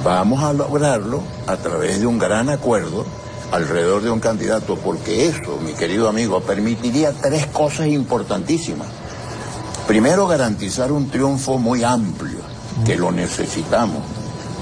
Vamos 0.04 0.42
a 0.42 0.52
lograrlo 0.52 1.22
a 1.46 1.56
través 1.56 2.00
de 2.00 2.06
un 2.08 2.18
gran 2.18 2.48
acuerdo 2.48 3.06
alrededor 3.54 4.02
de 4.02 4.10
un 4.10 4.18
candidato, 4.18 4.74
porque 4.76 5.28
eso, 5.28 5.58
mi 5.64 5.74
querido 5.74 6.08
amigo, 6.08 6.40
permitiría 6.40 7.12
tres 7.12 7.46
cosas 7.46 7.86
importantísimas. 7.86 8.88
Primero, 9.86 10.26
garantizar 10.26 10.90
un 10.90 11.08
triunfo 11.08 11.56
muy 11.58 11.84
amplio, 11.84 12.38
que 12.84 12.96
lo 12.96 13.12
necesitamos, 13.12 14.02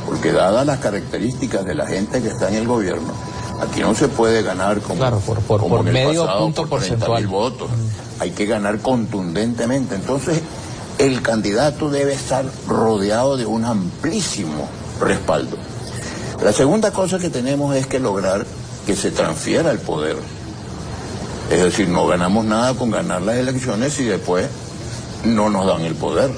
porque 0.05 0.33
dadas 0.33 0.67
las 0.67 0.79
características 0.81 1.65
de 1.65 1.75
la 1.75 1.87
gente 1.87 2.21
que 2.21 2.29
está 2.29 2.51
en 2.51 2.57
el 2.57 2.67
gobierno, 2.67 3.15
aquí 3.63 3.81
no 3.81 3.95
se 3.95 4.09
puede 4.09 4.43
ganar 4.43 4.81
como, 4.81 4.97
claro, 4.97 5.21
por, 5.21 5.41
por, 5.41 5.83
medio 5.85 6.27
punto 6.39 6.63
por 6.63 6.81
porcentual. 6.81 7.27
votos. 7.27 7.71
Hay 8.19 8.33
que 8.33 8.45
ganar 8.45 8.79
contundentemente. 8.81 9.95
Entonces, 9.95 10.43
el 10.99 11.23
candidato 11.23 11.89
debe 11.89 12.13
estar 12.13 12.45
rodeado 12.69 13.39
de 13.39 13.47
un 13.47 13.65
amplísimo 13.65 14.69
respaldo. 15.01 15.57
La 16.45 16.53
segunda 16.53 16.91
cosa 16.91 17.19
que 17.19 17.31
tenemos 17.31 17.75
es 17.75 17.87
que 17.87 17.99
lograr 17.99 18.45
que 18.87 18.97
se 18.97 19.11
transfiera 19.11 19.71
el 19.71 19.79
poder. 19.79 20.17
Es 21.51 21.63
decir, 21.63 21.89
no 21.89 22.07
ganamos 22.07 22.45
nada 22.45 22.75
con 22.75 22.91
ganar 22.91 23.23
las 23.23 23.37
elecciones 23.37 23.99
y 24.01 24.05
después 24.05 24.47
no 25.25 25.51
nos 25.51 25.67
dan 25.67 25.83
el 25.83 25.95
poder. 25.95 26.31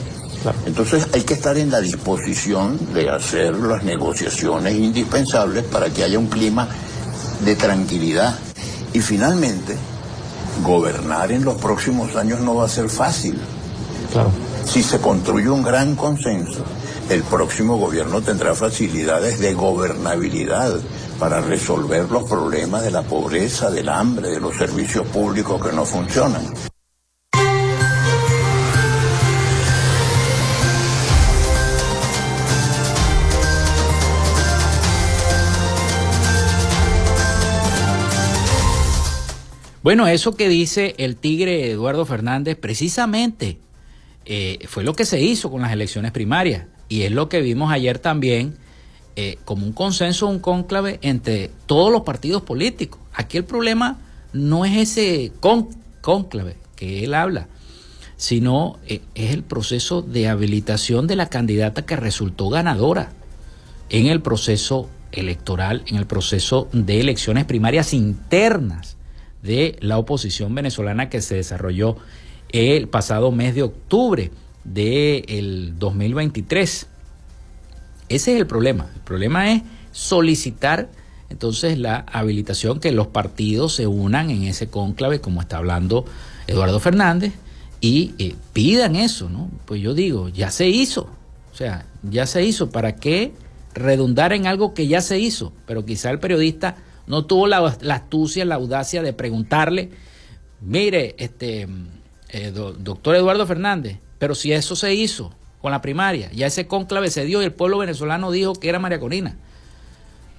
Entonces 0.67 1.07
hay 1.13 1.23
que 1.23 1.35
estar 1.35 1.57
en 1.57 1.71
la 1.71 1.81
disposición 1.81 2.79
de 2.93 3.09
hacer 3.09 3.55
las 3.57 3.83
negociaciones 3.83 4.75
indispensables 4.75 5.65
para 5.65 5.89
que 5.91 6.05
haya 6.05 6.19
un 6.19 6.27
clima 6.27 6.69
de 7.45 7.57
tranquilidad. 7.57 8.39
Y 8.93 9.01
finalmente, 9.01 9.77
gobernar 10.63 11.33
en 11.33 11.45
los 11.45 11.57
próximos 11.57 12.15
años 12.17 12.41
no 12.41 12.57
va 12.57 12.67
a 12.67 12.69
ser 12.69 12.89
fácil. 12.89 13.39
Si 14.67 14.83
se 14.83 14.99
construye 14.99 15.49
un 15.49 15.63
gran 15.63 15.97
consenso, 15.97 16.65
el 17.09 17.23
próximo 17.23 17.77
gobierno 17.77 18.23
tendrá 18.23 18.55
facilidades 18.55 19.39
de 19.39 19.55
gobernabilidad 19.55 20.79
para 21.25 21.41
resolver 21.41 22.11
los 22.11 22.25
problemas 22.25 22.83
de 22.83 22.91
la 22.91 23.01
pobreza, 23.01 23.71
del 23.71 23.89
hambre, 23.89 24.29
de 24.29 24.41
los 24.41 24.55
servicios 24.57 25.07
públicos 25.07 25.67
que 25.67 25.75
no 25.75 25.87
funcionan. 25.87 26.43
Bueno, 39.83 40.07
eso 40.07 40.37
que 40.37 40.51
dice 40.51 40.95
el 40.99 41.17
tigre 41.17 41.71
Eduardo 41.71 42.05
Fernández 42.05 42.59
precisamente 42.61 43.57
eh, 44.27 44.59
fue 44.69 44.85
lo 44.85 44.93
que 44.93 45.07
se 45.07 45.23
hizo 45.23 45.51
con 45.51 45.63
las 45.63 45.73
elecciones 45.73 46.13
primarias 46.13 46.67
y 46.91 47.05
es 47.05 47.13
lo 47.13 47.31
que 47.31 47.41
vimos 47.41 47.73
ayer 47.73 47.99
también 47.99 48.59
eh, 49.17 49.39
como 49.45 49.67
un 49.67 49.73
consenso, 49.73 50.27
un 50.27 50.41
cónclave 50.41 50.99
entre 51.03 51.51
todos 51.67 51.93
los 51.93 52.03
partidos 52.03 52.43
políticos. 52.43 53.01
Aquí 53.13 53.37
el 53.37 53.45
problema 53.45 53.99
no 54.33 54.65
es 54.65 54.77
ese 54.77 55.33
cónclave 56.01 56.57
que 56.77 57.05
él 57.05 57.15
habla, 57.15 57.47
sino 58.17 58.79
eh, 58.87 59.03
es 59.15 59.33
el 59.33 59.43
proceso 59.43 60.03
de 60.03 60.29
habilitación 60.29 61.07
de 61.07 61.17
la 61.17 61.29
candidata 61.29 61.87
que 61.87 61.97
resultó 61.97 62.49
ganadora 62.49 63.13
en 63.89 64.07
el 64.07 64.21
proceso 64.21 64.89
electoral, 65.13 65.83
en 65.87 65.97
el 65.97 66.07
proceso 66.07 66.69
de 66.73 67.01
elecciones 67.01 67.45
primarias 67.45 67.95
internas 67.95 68.97
de 69.43 69.77
la 69.81 69.99
oposición 69.99 70.55
venezolana 70.55 71.09
que 71.09 71.21
se 71.21 71.37
desarrolló 71.37 71.97
el 72.51 72.89
pasado 72.89 73.31
mes 73.31 73.55
de 73.55 73.63
octubre 73.63 74.31
del 74.65 75.79
2023. 75.79 76.89
Ese 78.15 78.33
es 78.33 78.41
el 78.41 78.47
problema. 78.47 78.89
El 78.95 79.01
problema 79.01 79.51
es 79.51 79.63
solicitar 79.91 80.89
entonces 81.31 81.79
la 81.81 82.07
habilitación 82.13 82.79
que 82.79 82.93
los 82.93 83.09
partidos 83.09 83.75
se 83.75 83.89
unan 83.89 84.31
en 84.31 84.45
ese 84.45 84.69
cónclave, 84.69 85.21
como 85.21 85.41
está 85.41 85.57
hablando 85.57 86.05
Eduardo 86.47 86.79
Fernández, 86.79 87.33
y 87.81 88.15
eh, 88.21 88.37
pidan 88.53 88.95
eso, 88.95 89.29
¿no? 89.29 89.51
Pues 89.65 89.81
yo 89.83 89.95
digo, 89.95 90.29
ya 90.29 90.53
se 90.53 90.69
hizo. 90.69 91.09
O 91.53 91.57
sea, 91.57 91.87
ya 92.05 92.27
se 92.27 92.45
hizo. 92.45 92.71
¿Para 92.71 92.95
qué 92.95 93.33
redundar 93.75 94.33
en 94.33 94.47
algo 94.47 94.75
que 94.75 94.87
ya 94.87 95.01
se 95.01 95.19
hizo? 95.19 95.53
Pero 95.67 95.85
quizá 95.85 96.11
el 96.11 96.21
periodista 96.21 96.77
no 97.09 97.25
tuvo 97.25 97.49
la, 97.49 97.67
astucia, 97.67 98.45
la 98.45 98.55
audacia 98.55 99.03
de 99.03 99.13
preguntarle, 99.13 99.91
mire, 100.61 101.17
este 101.19 101.67
eh, 102.29 102.53
doctor 102.53 103.17
Eduardo 103.17 103.45
Fernández, 103.45 103.99
pero 104.21 104.37
si 104.37 104.53
eso 104.53 104.77
se 104.77 104.95
hizo, 104.95 105.33
con 105.65 105.73
la 105.73 105.81
primaria. 105.81 106.31
Ya 106.31 106.47
ese 106.47 106.67
cónclave 106.67 107.09
se 107.09 107.25
dio 107.25 107.41
y 107.41 107.47
el 107.47 107.53
pueblo 107.55 107.79
venezolano 107.79 108.31
dijo 108.31 108.53
que 108.53 108.69
era 108.69 108.79
María 108.79 109.01
Corina. 109.01 109.39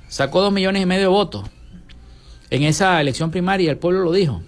Sacó 0.08 0.40
dos 0.40 0.54
millones 0.54 0.84
y 0.84 0.86
medio 0.86 1.02
de 1.02 1.08
votos. 1.08 1.50
En 2.52 2.62
esa 2.62 3.02
elección 3.02 3.32
primaria 3.32 3.72
el 3.72 3.80
pueblo 3.80 4.04
lo 4.04 4.12
dijo. 4.12 4.44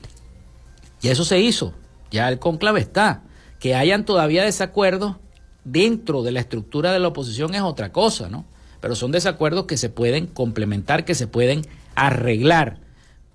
Y 1.02 1.08
eso 1.08 1.26
se 1.26 1.40
hizo. 1.40 1.74
Ya 2.12 2.30
el 2.30 2.38
cónclave 2.38 2.80
está. 2.80 3.24
Que 3.60 3.74
hayan 3.74 4.06
todavía 4.06 4.44
desacuerdos, 4.44 5.16
dentro 5.64 6.22
de 6.22 6.32
la 6.32 6.42
estructura 6.42 6.92
de 6.92 7.00
la 7.00 7.08
oposición 7.08 7.56
es 7.56 7.64
otra 7.64 7.92
cosa, 7.92 8.30
¿no? 8.30 8.46
Pero 8.80 8.94
son 8.94 9.12
desacuerdos 9.12 9.66
que 9.66 9.78
se 9.78 9.90
pueden 9.90 10.28
complementar, 10.28 11.06
que 11.06 11.16
se 11.16 11.26
pueden 11.26 11.66
arreglar 11.96 12.78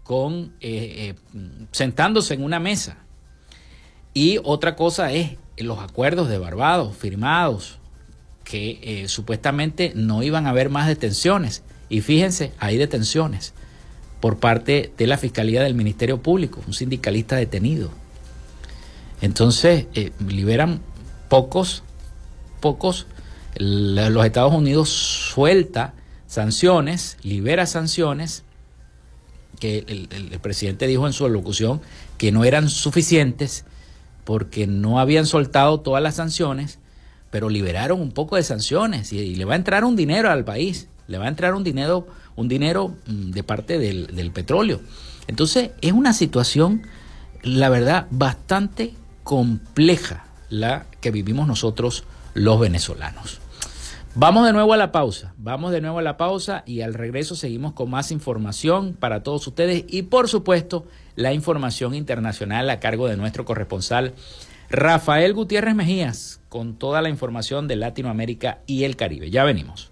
con 0.05 0.55
eh, 0.61 1.17
eh, 1.35 1.65
sentándose 1.73 2.35
en 2.35 2.45
una 2.45 2.61
mesa. 2.61 2.99
Y 4.15 4.39
otra 4.45 4.77
cosa 4.77 5.11
es 5.11 5.42
los 5.63 5.79
acuerdos 5.79 6.29
de 6.29 6.39
Barbados 6.39 6.97
firmados, 6.97 7.79
que 8.45 8.81
eh, 8.83 9.09
supuestamente 9.09 9.93
no 9.95 10.23
iban 10.23 10.47
a 10.47 10.51
haber 10.51 10.69
más 10.69 10.89
detenciones. 10.89 11.63
Y 11.89 12.01
fíjense, 12.01 12.53
hay 12.59 12.77
detenciones 12.77 13.55
por 14.21 14.39
parte 14.39 14.93
de 14.97 15.07
la 15.07 15.19
Fiscalía 15.19 15.63
del 15.63 15.75
Ministerio 15.75 16.23
Público, 16.23 16.63
un 16.67 16.75
sindicalista 16.75 17.37
detenido. 17.37 17.91
Entonces, 19.21 19.87
liberan 20.27 20.81
pocos, 21.29 21.83
pocos, 22.61 23.07
los 23.57 24.25
Estados 24.25 24.53
Unidos 24.53 24.89
suelta 24.89 25.95
sanciones, 26.27 27.19
libera 27.23 27.67
sanciones, 27.67 28.45
que 29.61 29.85
el, 29.87 30.41
presidente 30.41 30.87
dijo 30.87 31.07
en 31.07 31.13
su 31.13 31.29
locución 31.29 31.81
que 32.19 32.33
no 32.33 32.45
eran 32.45 32.69
suficientes 32.69 33.65
porque 34.25 34.67
no 34.67 35.01
habían 35.01 35.27
soltado 35.27 35.81
todas 35.81 36.03
las 36.03 36.17
sanciones, 36.17 36.79
pero 37.31 37.49
liberaron 37.49 38.01
un 38.01 38.13
poco 38.13 38.37
de 38.37 38.43
sanciones 38.43 39.13
y, 39.13 39.35
le 39.35 39.45
va 39.45 39.55
a 39.55 39.57
entrar 39.57 39.85
un 39.85 39.97
dinero 39.97 40.31
al 40.31 40.45
país, 40.45 40.89
le 41.09 41.19
va 41.19 41.27
a 41.27 41.29
entrar 41.29 41.55
un 41.55 41.65
dinero, 41.65 42.07
un 42.37 42.49
dinero 42.49 42.95
mm, 43.07 43.31
de 43.31 43.43
parte 43.43 43.79
del, 43.79 44.15
del 44.15 44.31
petróleo. 44.31 44.81
Entonces 45.27 45.71
es 45.81 45.93
una 45.93 46.13
situación, 46.13 46.83
la 47.43 47.69
verdad, 47.69 48.07
bastante 48.11 48.95
compleja 49.25 50.27
la 50.51 50.87
que 51.01 51.11
vivimos 51.11 51.47
nosotros 51.47 52.05
los 52.35 52.61
venezolanos. 52.61 53.42
Vamos 54.15 54.45
de 54.45 54.53
nuevo 54.53 54.75
a 54.75 54.77
la 54.77 54.93
pausa, 54.93 55.33
vamos 55.39 55.73
de 55.73 55.81
nuevo 55.81 55.99
a 55.99 56.03
la 56.03 56.19
pausa 56.19 56.65
y 56.67 56.83
al 56.83 56.93
regreso 56.93 57.35
seguimos 57.35 57.73
con 57.73 57.89
más 57.89 58.13
información 58.13 58.93
para 58.93 59.23
todos 59.23 59.47
ustedes 59.47 59.87
y 59.89 60.03
por 60.03 60.29
supuesto 60.29 60.87
la 61.17 61.33
información 61.33 61.95
internacional 61.95 62.69
a 62.69 62.79
cargo 62.79 63.09
de 63.09 63.17
nuestro 63.17 63.47
corresponsal 63.47 64.13
Rafael 64.69 65.33
Gutiérrez 65.33 65.75
Mejías 65.75 66.43
con 66.51 66.77
toda 66.77 67.01
la 67.01 67.09
información 67.09 67.69
de 67.69 67.77
Latinoamérica 67.77 68.61
y 68.67 68.85
el 68.85 68.97
Caribe. 68.97 69.31
Ya 69.31 69.45
venimos. 69.45 69.92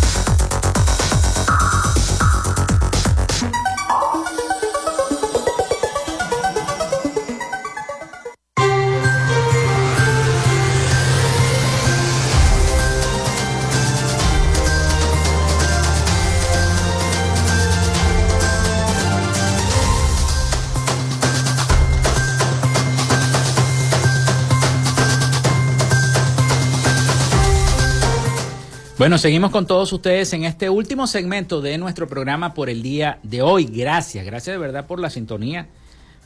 Bueno, 29.01 29.17
seguimos 29.17 29.49
con 29.49 29.65
todos 29.65 29.91
ustedes 29.93 30.31
en 30.33 30.43
este 30.43 30.69
último 30.69 31.07
segmento 31.07 31.59
de 31.59 31.79
nuestro 31.79 32.07
programa 32.07 32.53
por 32.53 32.69
el 32.69 32.83
día 32.83 33.17
de 33.23 33.41
hoy. 33.41 33.65
Gracias, 33.65 34.23
gracias 34.23 34.53
de 34.53 34.59
verdad 34.59 34.85
por 34.85 34.99
la 34.99 35.09
sintonía. 35.09 35.65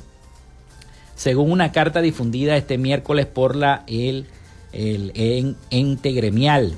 Según 1.16 1.52
una 1.52 1.72
carta 1.72 2.02
difundida 2.02 2.58
este 2.58 2.78
miércoles 2.78 3.26
por 3.26 3.56
la 3.56 3.84
el, 3.88 4.26
el, 4.72 5.56
ente 5.70 6.12
gremial. 6.12 6.76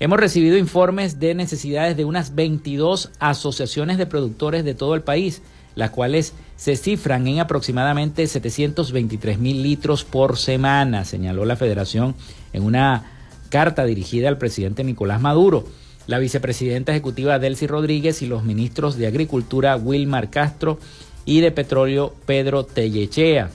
Hemos 0.00 0.20
recibido 0.20 0.56
informes 0.56 1.18
de 1.18 1.34
necesidades 1.34 1.96
de 1.96 2.04
unas 2.04 2.34
22 2.34 3.10
asociaciones 3.18 3.98
de 3.98 4.06
productores 4.06 4.64
de 4.64 4.74
todo 4.74 4.94
el 4.94 5.02
país, 5.02 5.42
las 5.74 5.90
cuales 5.90 6.34
se 6.56 6.76
cifran 6.76 7.26
en 7.26 7.40
aproximadamente 7.40 8.26
723 8.26 9.38
mil 9.38 9.62
litros 9.62 10.04
por 10.04 10.36
semana, 10.36 11.04
señaló 11.04 11.44
la 11.44 11.56
federación 11.56 12.14
en 12.52 12.62
una 12.62 13.12
carta 13.48 13.84
dirigida 13.84 14.28
al 14.28 14.38
presidente 14.38 14.84
Nicolás 14.84 15.20
Maduro 15.20 15.66
la 16.08 16.18
vicepresidenta 16.18 16.92
ejecutiva 16.92 17.38
Delcy 17.38 17.66
Rodríguez 17.66 18.22
y 18.22 18.26
los 18.26 18.42
ministros 18.42 18.96
de 18.96 19.06
Agricultura 19.06 19.76
Wilmar 19.76 20.30
Castro 20.30 20.80
y 21.26 21.40
de 21.40 21.52
Petróleo 21.52 22.14
Pedro 22.24 22.64
Tellechea. 22.64 23.50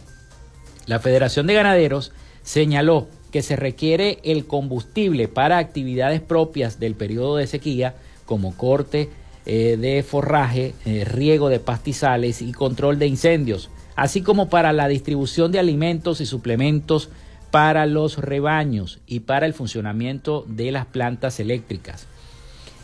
La 0.86 1.00
Federación 1.00 1.48
de 1.48 1.54
Ganaderos 1.54 2.12
señaló 2.44 3.08
que 3.32 3.42
se 3.42 3.56
requiere 3.56 4.20
el 4.24 4.46
combustible 4.46 5.28
para 5.28 5.58
actividades 5.58 6.22
propias 6.22 6.80
del 6.80 6.96
periodo 6.96 7.38
de 7.38 7.48
sequía, 7.48 7.96
como 8.26 8.56
corte 8.56 9.10
eh, 9.46 9.78
de 9.78 10.04
forraje, 10.04 10.74
eh, 10.86 11.04
riego 11.06 11.50
de 11.50 11.60
pastizales 11.60 12.42
y 12.42 12.52
control 12.52 13.00
de 13.00 13.08
incendios, 13.08 13.70
así 13.96 14.22
como 14.22 14.50
para 14.50 14.72
la 14.72 14.88
distribución 14.88 15.52
de 15.52 15.60
alimentos 15.60 16.22
y 16.22 16.26
suplementos 16.26 17.10
para 17.50 17.86
los 17.86 18.18
rebaños 18.18 19.00
y 19.06 19.22
para 19.22 19.46
el 19.46 19.54
funcionamiento 19.54 20.46
de 20.48 20.72
las 20.72 20.86
plantas 20.86 21.40
eléctricas. 21.40 22.08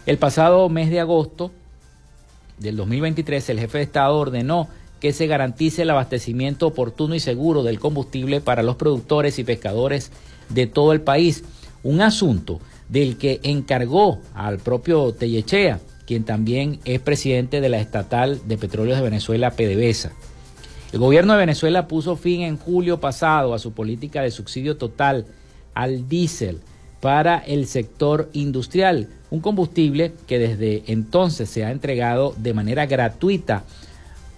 El 0.06 0.18
pasado 0.18 0.68
mes 0.70 0.90
de 0.90 1.00
agosto 1.00 1.52
del 2.58 2.76
2023, 2.76 3.50
el 3.50 3.60
jefe 3.60 3.78
de 3.80 3.84
Estado 3.84 4.18
ordenó 4.18 4.68
que 5.00 5.14
se 5.14 5.28
garantice 5.28 5.84
el 5.84 5.90
abastecimiento 5.90 6.68
oportuno 6.68 7.16
y 7.16 7.20
seguro 7.20 7.64
del 7.64 7.80
combustible 7.80 8.42
para 8.42 8.64
los 8.64 8.76
productores 8.76 9.40
y 9.40 9.44
pescadores 9.44 10.12
de 10.50 10.68
todo 10.68 10.94
el 10.94 11.02
país. 11.02 11.44
Un 11.84 12.02
asunto 12.02 12.60
del 12.90 13.18
que 13.18 13.40
encargó 13.44 14.20
al 14.34 14.58
propio 14.58 15.14
Tellechea, 15.14 15.80
quien 16.06 16.24
también 16.24 16.80
es 16.86 17.00
presidente 17.00 17.62
de 17.62 17.70
la 17.70 17.80
estatal 17.80 18.42
de 18.48 18.58
petróleos 18.58 18.98
de 18.98 19.04
Venezuela, 19.04 19.52
PDVSA. 19.52 20.12
El 20.92 21.00
gobierno 21.00 21.34
de 21.34 21.40
Venezuela 21.40 21.88
puso 21.88 22.16
fin 22.16 22.42
en 22.42 22.58
julio 22.58 23.00
pasado 23.00 23.54
a 23.54 23.60
su 23.60 23.74
política 23.74 24.24
de 24.24 24.32
subsidio 24.32 24.76
total 24.76 25.28
al 25.76 26.10
diésel 26.10 26.60
para 27.00 27.38
el 27.38 27.68
sector 27.68 28.30
industrial, 28.34 29.08
un 29.30 29.40
combustible 29.40 30.14
que 30.28 30.40
desde 30.40 30.84
entonces 30.88 31.50
se 31.50 31.64
ha 31.64 31.72
entregado 31.72 32.34
de 32.38 32.54
manera 32.54 32.88
gratuita 32.88 33.64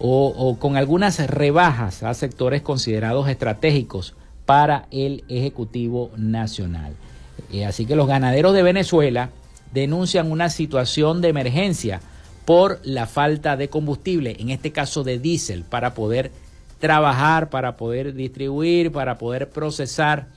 o, 0.03 0.57
con 0.59 0.77
algunas 0.77 1.19
rebajas 1.27 2.01
a 2.01 2.13
sectores 2.15 2.63
considerados 2.63 3.29
estratégicos 3.29 4.15
para 4.45 4.87
el 4.89 5.23
Ejecutivo 5.29 6.09
Nacional. 6.17 6.93
Eh, 7.53 7.65
así 7.65 7.85
que 7.85 7.95
los 7.95 8.07
ganaderos 8.07 8.53
de 8.55 8.63
Venezuela 8.63 9.29
denuncian 9.73 10.31
una 10.31 10.49
situación 10.49 11.21
de 11.21 11.29
emergencia 11.29 12.01
por 12.45 12.79
la 12.83 13.05
falta 13.05 13.55
de 13.57 13.69
combustible, 13.69 14.35
en 14.39 14.49
este 14.49 14.71
caso 14.71 15.03
de 15.03 15.19
diésel, 15.19 15.63
para 15.63 15.93
poder 15.93 16.31
trabajar, 16.79 17.51
para 17.51 17.77
poder 17.77 18.15
distribuir, 18.15 18.91
para 18.91 19.19
poder 19.19 19.49
procesar 19.51 20.29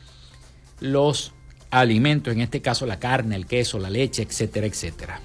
los 0.81 1.33
alimentos, 1.71 2.35
en 2.35 2.43
este 2.43 2.61
caso 2.61 2.85
la 2.85 2.99
carne, 2.99 3.35
el 3.35 3.47
queso, 3.47 3.79
la 3.79 3.89
leche, 3.89 4.23
etcétera, 4.23 4.67
etcétera. 4.67 5.21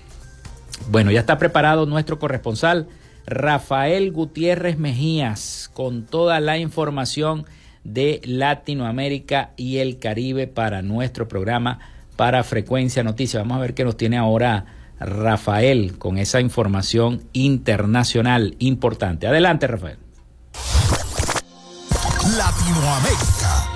Bueno, 0.90 1.12
ya 1.12 1.20
está 1.20 1.38
preparado 1.38 1.86
nuestro 1.86 2.20
corresponsal 2.20 2.88
Rafael 3.26 4.12
Gutiérrez 4.12 4.78
Mejías 4.78 5.70
con 5.74 6.06
toda 6.06 6.40
la 6.40 6.58
información 6.58 7.46
de 7.84 8.22
Latinoamérica 8.24 9.52
y 9.56 9.78
el 9.78 10.00
Caribe 10.00 10.48
para 10.48 10.82
nuestro 10.82 11.28
programa 11.28 11.80
para 12.16 12.44
Frecuencia 12.44 13.04
Noticias. 13.04 13.42
Vamos 13.42 13.58
a 13.58 13.62
ver 13.62 13.74
qué 13.74 13.84
nos 13.84 13.98
tiene 13.98 14.18
ahora 14.18 14.66
Rafael 15.00 15.98
con 15.98 16.18
esa 16.18 16.42
información 16.42 17.24
internacional 17.34 18.56
importante. 18.60 19.28
Adelante, 19.28 19.68
Rafael. 19.68 19.98
Latinoamérica. 22.38 23.69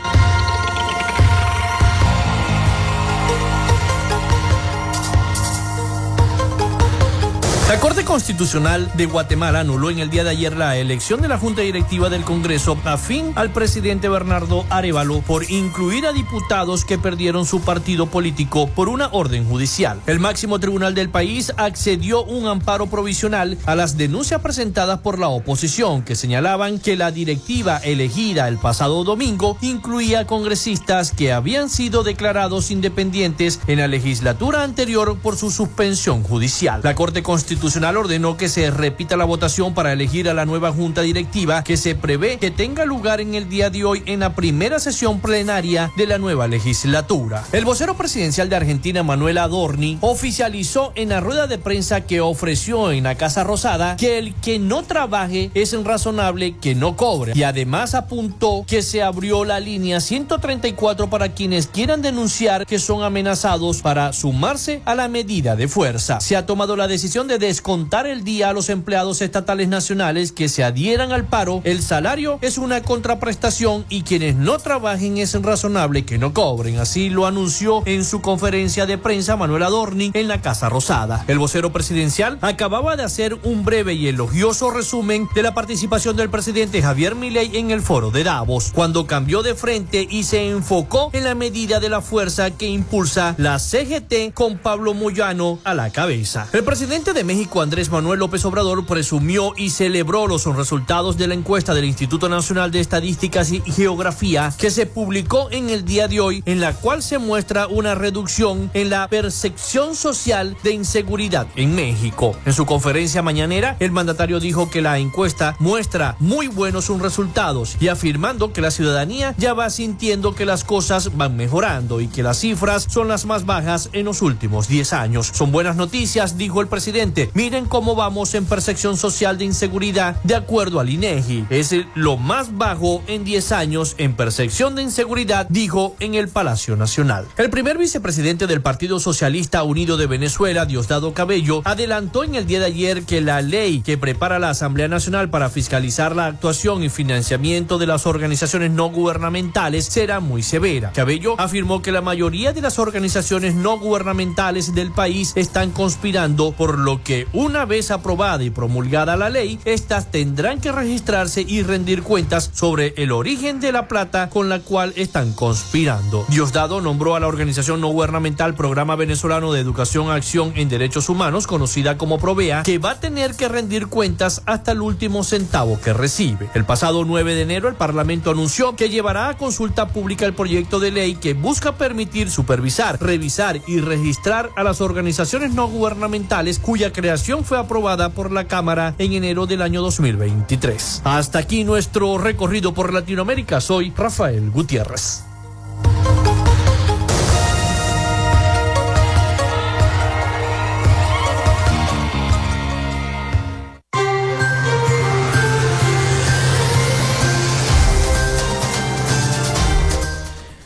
La 7.74 7.80
Corte 7.80 8.06
Constitucional 8.06 8.92
de 8.94 9.08
Guatemala 9.08 9.62
anuló 9.62 9.90
en 9.90 9.98
el 9.98 10.12
día 10.12 10.24
de 10.24 10.30
ayer 10.30 10.56
la 10.56 10.78
elección 10.78 11.24
de 11.24 11.28
la 11.28 11.40
Junta 11.40 11.64
Directiva 11.64 12.08
del 12.08 12.24
Congreso 12.24 12.78
afín 12.86 13.32
al 13.34 13.50
presidente 13.50 14.10
Bernardo 14.10 14.64
Arevalo 14.70 15.22
por 15.22 15.50
incluir 15.50 16.06
a 16.06 16.14
diputados 16.14 16.86
que 16.86 17.00
perdieron 17.00 17.48
su 17.48 17.62
partido 17.62 18.06
político 18.06 18.68
por 18.68 18.90
una 18.90 19.10
orden 19.12 19.50
judicial. 19.50 20.00
El 20.06 20.20
máximo 20.20 20.60
tribunal 20.60 20.94
del 20.94 21.10
país 21.10 21.52
accedió 21.58 22.24
un 22.24 22.46
amparo 22.46 22.92
provisional 22.92 23.58
a 23.66 23.74
las 23.74 23.98
denuncias 23.98 24.42
presentadas 24.42 25.00
por 25.00 25.18
la 25.18 25.30
oposición 25.30 26.04
que 26.04 26.14
señalaban 26.14 26.78
que 26.78 26.96
la 26.96 27.10
directiva 27.10 27.78
elegida 27.78 28.50
el 28.50 28.60
pasado 28.60 29.04
domingo 29.04 29.58
incluía 29.62 30.28
congresistas 30.28 31.12
que 31.12 31.34
habían 31.34 31.70
sido 31.70 32.04
declarados 32.04 32.70
independientes 32.70 33.60
en 33.66 33.80
la 33.80 33.88
legislatura 33.88 34.62
anterior 34.62 35.18
por 35.18 35.38
su 35.38 35.50
suspensión 35.50 36.22
judicial. 36.22 36.82
La 36.84 36.94
Corte 36.94 37.24
Constitucional 37.24 37.63
Constitucional 37.64 37.96
ordenó 37.96 38.36
que 38.36 38.50
se 38.50 38.70
repita 38.72 39.16
la 39.16 39.24
votación 39.24 39.74
para 39.74 39.94
elegir 39.94 40.28
a 40.28 40.34
la 40.34 40.46
nueva 40.46 40.74
Junta 40.74 41.00
Directiva 41.00 41.64
que 41.64 41.78
se 41.78 41.96
prevé 41.96 42.38
que 42.38 42.52
tenga 42.52 42.84
lugar 42.84 43.22
en 43.22 43.36
el 43.36 43.48
día 43.48 43.70
de 43.70 43.86
hoy 43.86 44.04
en 44.06 44.20
la 44.20 44.36
primera 44.36 44.80
sesión 44.80 45.22
plenaria 45.22 45.90
de 45.96 46.06
la 46.06 46.18
nueva 46.18 46.50
legislatura. 46.50 47.46
El 47.54 47.64
vocero 47.64 47.96
presidencial 47.96 48.50
de 48.50 48.58
Argentina, 48.58 49.02
Manuel 49.02 49.38
Adorni, 49.38 49.98
oficializó 50.02 50.92
en 50.96 51.08
la 51.08 51.22
rueda 51.22 51.48
de 51.48 51.58
prensa 51.58 52.02
que 52.02 52.20
ofreció 52.20 52.92
en 52.92 53.06
la 53.06 53.16
Casa 53.16 53.46
Rosada 53.46 53.96
que 53.96 54.18
el 54.18 54.36
que 54.36 54.60
no 54.60 54.84
trabaje 54.84 55.50
es 55.54 55.74
razonable 55.86 56.58
que 56.58 56.76
no 56.76 56.98
cobre 56.98 57.32
y 57.34 57.44
además 57.44 57.96
apuntó 57.96 58.66
que 58.68 58.82
se 58.82 59.02
abrió 59.02 59.46
la 59.46 59.62
línea 59.62 60.02
134 60.02 61.10
para 61.10 61.30
quienes 61.30 61.68
quieran 61.68 62.02
denunciar 62.02 62.66
que 62.66 62.78
son 62.78 63.04
amenazados 63.04 63.82
para 63.82 64.12
sumarse 64.12 64.82
a 64.84 64.96
la 64.96 65.08
medida 65.08 65.56
de 65.56 65.70
fuerza. 65.70 66.20
Se 66.20 66.36
ha 66.36 66.46
tomado 66.46 66.76
la 66.76 66.90
decisión 66.90 67.30
de 67.30 67.40
descontar 67.54 68.08
el 68.08 68.24
día 68.24 68.50
a 68.50 68.54
los 68.54 68.70
empleados 68.70 69.22
estatales 69.22 69.68
nacionales 69.68 70.32
que 70.32 70.50
se 70.50 70.64
adhieran 70.64 71.12
al 71.12 71.26
paro, 71.26 71.62
el 71.66 71.84
salario 71.84 72.40
es 72.42 72.58
una 72.58 72.82
contraprestación 72.82 73.86
y 73.90 74.02
quienes 74.02 74.36
no 74.36 74.58
trabajen 74.58 75.20
es 75.20 75.40
razonable 75.40 76.04
que 76.04 76.18
no 76.18 76.34
cobren. 76.34 76.80
Así 76.80 77.12
lo 77.12 77.28
anunció 77.28 77.84
en 77.86 78.06
su 78.06 78.22
conferencia 78.22 78.88
de 78.88 78.98
prensa 78.98 79.36
Manuel 79.36 79.62
Adorni 79.62 80.10
en 80.16 80.28
la 80.28 80.42
Casa 80.42 80.68
Rosada. 80.68 81.26
El 81.28 81.38
vocero 81.38 81.72
presidencial 81.72 82.40
acababa 82.42 82.96
de 82.96 83.04
hacer 83.04 83.38
un 83.44 83.64
breve 83.64 83.94
y 83.94 84.08
elogioso 84.08 84.72
resumen 84.72 85.30
de 85.36 85.44
la 85.44 85.54
participación 85.54 86.16
del 86.16 86.32
presidente 86.32 86.82
Javier 86.82 87.14
Milei 87.14 87.56
en 87.58 87.70
el 87.70 87.84
foro 87.84 88.10
de 88.10 88.24
Davos, 88.24 88.72
cuando 88.74 89.06
cambió 89.06 89.44
de 89.44 89.54
frente 89.54 90.08
y 90.10 90.24
se 90.24 90.50
enfocó 90.50 91.12
en 91.14 91.24
la 91.24 91.36
medida 91.36 91.80
de 91.80 91.90
la 91.90 92.02
fuerza 92.02 92.50
que 92.50 92.66
impulsa 92.66 93.36
la 93.38 93.60
CGT 93.60 94.34
con 94.34 94.58
Pablo 94.58 94.96
Moyano 94.96 95.60
a 95.64 95.76
la 95.76 95.92
cabeza. 95.92 96.48
El 96.52 96.64
presidente 96.64 97.14
de 97.14 97.24
México, 97.24 97.43
Andrés 97.62 97.92
Manuel 97.92 98.20
López 98.20 98.46
Obrador, 98.46 98.86
presumió 98.86 99.54
y 99.56 99.70
celebró 99.70 100.28
los 100.28 100.46
resultados 100.46 101.18
de 101.18 101.28
la 101.28 101.34
encuesta 101.34 101.74
del 101.74 101.86
Instituto 101.86 102.30
Nacional 102.30 102.72
de 102.72 102.80
Estadísticas 102.80 103.52
y 103.52 103.62
Geografía 103.62 104.54
que 104.58 104.72
se 104.72 104.86
publicó 104.86 105.50
en 105.52 105.70
el 105.70 105.86
día 105.86 106.08
de 106.08 106.20
hoy, 106.20 106.44
en 106.46 106.62
la 106.62 106.74
cual 106.74 107.04
se 107.04 107.18
muestra 107.18 107.68
una 107.68 107.96
reducción 107.96 108.72
en 108.74 108.90
la 108.90 109.08
percepción 109.08 109.96
social 109.96 110.56
de 110.64 110.72
inseguridad 110.72 111.48
en 111.56 111.76
México. 111.76 112.36
En 112.46 112.54
su 112.54 112.66
conferencia 112.66 113.22
mañanera, 113.22 113.76
el 113.80 113.92
mandatario 113.92 114.40
dijo 114.40 114.70
que 114.70 114.82
la 114.82 114.98
encuesta 114.98 115.56
muestra 115.60 116.16
muy 116.20 116.48
buenos 116.48 116.90
resultados 117.00 117.78
y 117.80 117.90
afirmando 117.90 118.54
que 118.54 118.62
la 118.62 118.72
ciudadanía 118.72 119.36
ya 119.38 119.54
va 119.54 119.70
sintiendo 119.70 120.34
que 120.34 120.46
las 120.46 120.64
cosas 120.64 121.16
van 121.18 121.36
mejorando 121.36 122.02
y 122.02 122.08
que 122.08 122.24
las 122.24 122.40
cifras 122.40 122.88
son 122.90 123.08
las 123.08 123.26
más 123.26 123.46
bajas 123.46 123.90
en 123.94 124.06
los 124.06 124.22
últimos 124.22 124.68
10 124.68 124.94
años. 124.94 125.32
Son 125.34 125.52
buenas 125.52 125.76
noticias, 125.76 126.38
dijo 126.38 126.62
el 126.62 126.68
presidente 126.68 127.23
Miren 127.34 127.66
cómo 127.66 127.96
vamos 127.96 128.34
en 128.36 128.46
percepción 128.46 128.98
social 128.98 129.38
de 129.38 129.46
inseguridad 129.46 130.22
de 130.24 130.36
acuerdo 130.36 130.80
al 130.80 130.90
INEGI. 130.90 131.46
Es 131.50 131.74
lo 131.96 132.18
más 132.18 132.58
bajo 132.58 133.04
en 133.08 133.24
10 133.24 133.52
años 133.52 133.96
en 133.98 134.16
percepción 134.16 134.76
de 134.76 134.84
inseguridad, 134.84 135.48
dijo 135.50 135.96
en 136.00 136.16
el 136.16 136.28
Palacio 136.28 136.76
Nacional. 136.76 137.26
El 137.38 137.50
primer 137.50 137.78
vicepresidente 137.78 138.48
del 138.48 138.62
Partido 138.62 139.00
Socialista 139.00 139.64
Unido 139.64 139.98
de 139.98 140.08
Venezuela, 140.08 140.66
Diosdado 140.66 141.14
Cabello, 141.14 141.62
adelantó 141.66 142.24
en 142.24 142.36
el 142.36 142.46
día 142.46 142.60
de 142.60 142.66
ayer 142.66 143.04
que 143.04 143.22
la 143.22 143.42
ley 143.42 143.82
que 143.82 143.98
prepara 143.98 144.40
la 144.40 144.50
Asamblea 144.50 144.88
Nacional 144.88 145.30
para 145.30 145.50
fiscalizar 145.50 146.16
la 146.16 146.26
actuación 146.26 146.84
y 146.84 146.90
financiamiento 146.90 147.78
de 147.78 147.88
las 147.88 148.06
organizaciones 148.06 148.72
no 148.72 148.90
gubernamentales 148.90 149.86
será 149.86 150.20
muy 150.20 150.44
severa. 150.44 150.92
Cabello 150.94 151.40
afirmó 151.40 151.82
que 151.82 151.92
la 151.92 152.02
mayoría 152.02 152.54
de 152.54 152.62
las 152.62 152.80
organizaciones 152.80 153.56
no 153.56 153.80
gubernamentales 153.80 154.74
del 154.74 154.92
país 154.92 155.34
están 155.36 155.72
conspirando 155.72 156.52
por 156.52 156.78
lo 156.78 157.04
que 157.04 157.13
una 157.34 157.66
vez 157.66 157.92
aprobada 157.92 158.44
y 158.44 158.50
promulgada 158.50 159.16
la 159.16 159.30
ley, 159.30 159.60
estas 159.66 160.12
tendrán 160.12 160.60
que 160.60 160.72
registrarse 160.72 161.42
y 161.42 161.64
rendir 161.64 162.04
cuentas 162.04 162.50
sobre 162.54 162.94
el 162.98 163.12
origen 163.12 163.60
de 163.60 163.72
la 163.72 163.88
plata 163.88 164.30
con 164.30 164.50
la 164.50 164.60
cual 164.60 164.94
están 164.96 165.34
conspirando. 165.34 166.26
Diosdado 166.30 166.82
nombró 166.82 167.16
a 167.16 167.20
la 167.20 167.28
organización 167.28 167.82
no 167.82 167.90
gubernamental 167.90 168.56
Programa 168.56 168.96
Venezolano 168.96 169.52
de 169.52 169.60
Educación 169.60 170.10
Acción 170.10 170.54
en 170.56 170.70
Derechos 170.70 171.10
Humanos, 171.10 171.48
conocida 171.48 171.98
como 171.98 172.20
Provea, 172.20 172.64
que 172.64 172.78
va 172.78 172.92
a 172.92 173.00
tener 173.00 173.36
que 173.36 173.48
rendir 173.48 173.88
cuentas 173.88 174.42
hasta 174.46 174.72
el 174.72 174.82
último 174.82 175.24
centavo 175.24 175.80
que 175.80 175.94
recibe. 175.94 176.50
El 176.54 176.66
pasado 176.66 177.06
9 177.06 177.36
de 177.36 177.42
enero, 177.42 177.70
el 177.70 177.76
Parlamento 177.76 178.32
anunció 178.32 178.76
que 178.76 178.90
llevará 178.90 179.30
a 179.30 179.38
consulta 179.38 179.90
pública 179.90 180.26
el 180.26 180.34
proyecto 180.34 180.80
de 180.80 180.92
ley 180.92 181.16
que 181.16 181.34
busca 181.34 181.74
permitir 181.74 182.30
supervisar, 182.30 183.02
revisar 183.02 183.62
y 183.68 183.80
registrar 183.80 184.50
a 184.56 184.64
las 184.64 184.82
organizaciones 184.82 185.54
no 185.54 185.68
gubernamentales 185.68 186.60
cuya 186.60 186.92
creación 187.04 187.44
fue 187.44 187.60
aprobada 187.60 188.12
por 188.12 188.32
la 188.32 188.46
Cámara 188.46 188.96
en 188.98 189.12
enero 189.12 189.46
del 189.46 189.62
año 189.62 189.82
2023. 189.82 191.02
Hasta 191.04 191.38
aquí 191.38 191.66
nuestro 191.66 192.18
recorrido 192.18 192.74
por 192.74 192.94
Latinoamérica. 192.94 193.60
Soy 193.60 193.92
Rafael 193.94 194.50
Gutiérrez. 194.52 195.26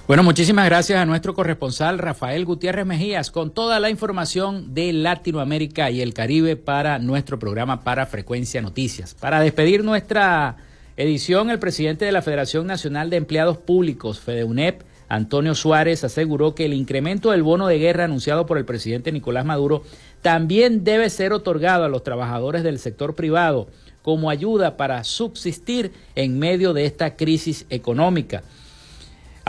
Bueno, 0.08 0.24
muchísimas 0.24 0.66
gracias 0.68 0.97
a 0.97 1.05
nuestro 1.05 1.34
corresponsal 1.34 1.97
Rafael 1.99 2.45
Gutiérrez 2.45 2.86
Mejías 2.86 3.30
con 3.30 3.51
toda 3.51 3.82
la 3.82 3.89
información 3.89 4.74
de 4.74 4.93
Latinoamérica 4.93 5.91
y 5.91 5.99
el 5.99 6.14
Caribe 6.14 6.55
para 6.55 6.97
nuestro 6.97 7.39
programa 7.39 7.84
para 7.84 8.05
Frecuencia 8.05 8.62
Noticias. 8.62 9.16
Para 9.16 9.41
despedir 9.41 9.84
nuestra 9.84 10.55
edición, 10.95 11.49
el 11.49 11.60
presidente 11.60 12.05
de 12.05 12.14
la 12.14 12.22
Federación 12.22 12.68
Nacional 12.68 13.10
de 13.10 13.18
Empleados 13.18 13.58
Públicos, 13.58 14.22
FEDEUNEP, 14.22 14.84
Antonio 15.10 15.53
Suárez, 15.55 16.05
aseguró 16.05 16.55
que 16.55 16.64
el 16.64 16.74
incremento 16.74 17.32
del 17.32 17.43
bono 17.43 17.68
de 17.68 17.78
guerra 17.78 18.05
anunciado 18.05 18.45
por 18.45 18.58
el 18.58 18.64
presidente 18.64 19.12
Nicolás 19.12 19.43
Maduro 19.43 19.84
también 20.22 20.86
debe 20.86 21.10
ser 21.10 21.34
otorgado 21.34 21.84
a 21.84 21.89
los 21.89 22.03
trabajadores 22.03 22.64
del 22.64 22.80
sector 22.80 23.14
privado 23.14 23.68
como 24.03 24.30
ayuda 24.30 24.78
para 24.78 25.03
subsistir 25.03 25.91
en 26.16 26.39
medio 26.39 26.72
de 26.72 26.86
esta 26.86 27.18
crisis 27.18 27.66
económica. 27.70 28.43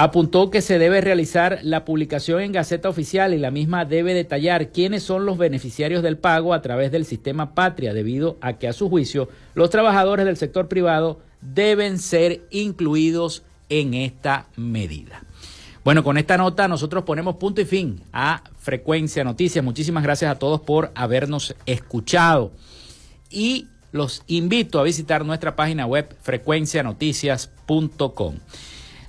Apuntó 0.01 0.53
que 0.53 0.63
se 0.63 0.79
debe 0.79 1.01
realizar 1.01 1.59
la 1.65 1.85
publicación 1.85 2.41
en 2.41 2.53
Gaceta 2.53 2.89
Oficial 2.89 3.35
y 3.35 3.39
la 3.39 3.51
misma 3.51 3.85
debe 3.85 4.15
detallar 4.15 4.69
quiénes 4.69 5.03
son 5.03 5.27
los 5.27 5.39
beneficiarios 5.39 6.05
del 6.05 6.17
pago 6.17 6.55
a 6.55 6.63
través 6.63 6.93
del 6.93 7.05
sistema 7.05 7.53
Patria, 7.53 7.93
debido 7.93 8.37
a 8.41 8.53
que 8.53 8.69
a 8.69 8.73
su 8.73 8.89
juicio 8.89 9.29
los 9.55 9.71
trabajadores 9.71 10.25
del 10.25 10.37
sector 10.37 10.69
privado 10.69 11.19
deben 11.41 11.99
ser 11.99 12.43
incluidos 12.51 13.43
en 13.71 13.95
esta 13.95 14.47
medida. 14.55 15.25
Bueno, 15.83 16.05
con 16.05 16.17
esta 16.17 16.37
nota 16.37 16.69
nosotros 16.69 17.03
ponemos 17.03 17.35
punto 17.35 17.61
y 17.61 17.65
fin 17.65 18.01
a 18.13 18.45
Frecuencia 18.57 19.25
Noticias. 19.25 19.65
Muchísimas 19.65 20.05
gracias 20.05 20.31
a 20.31 20.39
todos 20.39 20.61
por 20.61 20.93
habernos 20.95 21.57
escuchado 21.67 22.53
y 23.31 23.67
los 23.91 24.23
invito 24.29 24.79
a 24.79 24.85
visitar 24.85 25.25
nuestra 25.25 25.57
página 25.57 25.87
web 25.87 26.15
frecuencianoticias.com. 26.23 28.35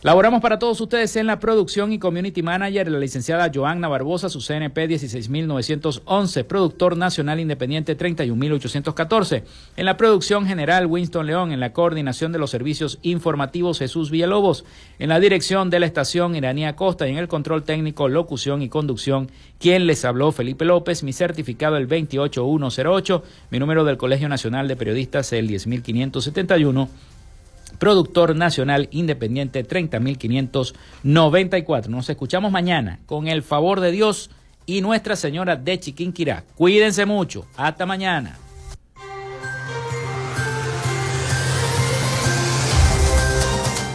Laboramos 0.01 0.39
para 0.39 0.59
todos 0.59 0.79
ustedes 0.79 1.17
en 1.17 1.27
la 1.27 1.41
producción 1.41 1.91
y 1.91 1.99
community 1.99 2.41
manager 2.41 2.89
la 2.89 2.99
licenciada 2.99 3.51
Joanna 3.53 3.89
Barbosa, 3.89 4.29
su 4.29 4.39
CNP 4.39 4.87
16911, 4.87 6.45
productor 6.45 6.95
nacional 6.95 7.41
independiente 7.41 7.95
31814. 7.95 9.43
En 9.75 9.85
la 9.85 9.97
producción 9.97 10.47
general 10.47 10.85
Winston 10.85 11.25
León, 11.25 11.51
en 11.51 11.59
la 11.59 11.73
coordinación 11.73 12.31
de 12.31 12.39
los 12.39 12.49
servicios 12.49 12.99
informativos 13.01 13.79
Jesús 13.79 14.09
Villalobos, 14.09 14.63
en 14.99 15.09
la 15.09 15.19
dirección 15.19 15.69
de 15.69 15.81
la 15.81 15.85
estación 15.87 16.33
Iranía 16.33 16.77
Costa 16.77 17.05
y 17.05 17.11
en 17.11 17.17
el 17.17 17.27
control 17.27 17.63
técnico, 17.63 18.07
locución 18.07 18.61
y 18.61 18.69
conducción, 18.69 19.29
quien 19.59 19.85
les 19.85 20.05
habló 20.05 20.31
Felipe 20.31 20.63
López, 20.63 21.03
mi 21.03 21.11
certificado 21.11 21.75
el 21.75 21.87
28108, 21.87 23.23
mi 23.51 23.59
número 23.59 23.83
del 23.83 23.97
Colegio 23.97 24.29
Nacional 24.29 24.69
de 24.69 24.77
Periodistas 24.77 25.33
el 25.33 25.49
10571 25.49 26.87
productor 27.79 28.35
nacional 28.35 28.87
independiente 28.91 29.67
30.594. 29.67 31.87
Nos 31.87 32.07
escuchamos 32.09 32.51
mañana 32.51 32.99
con 33.07 33.27
el 33.27 33.41
favor 33.41 33.79
de 33.79 33.89
Dios 33.91 34.29
y 34.65 34.81
Nuestra 34.81 35.15
Señora 35.15 35.55
de 35.55 35.79
Chiquinquirá. 35.79 36.43
Cuídense 36.55 37.07
mucho. 37.07 37.47
Hasta 37.57 37.87
mañana. 37.87 38.37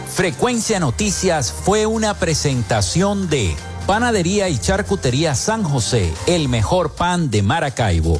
Frecuencia 0.07 0.79
Noticias 0.79 1.51
fue 1.51 1.85
una 1.85 2.13
presentación 2.13 3.29
de 3.29 3.53
Panadería 3.85 4.47
y 4.49 4.57
Charcutería 4.57 5.35
San 5.35 5.63
José, 5.63 6.11
el 6.25 6.49
mejor 6.49 6.95
pan 6.95 7.29
de 7.29 7.43
Maracaibo 7.43 8.19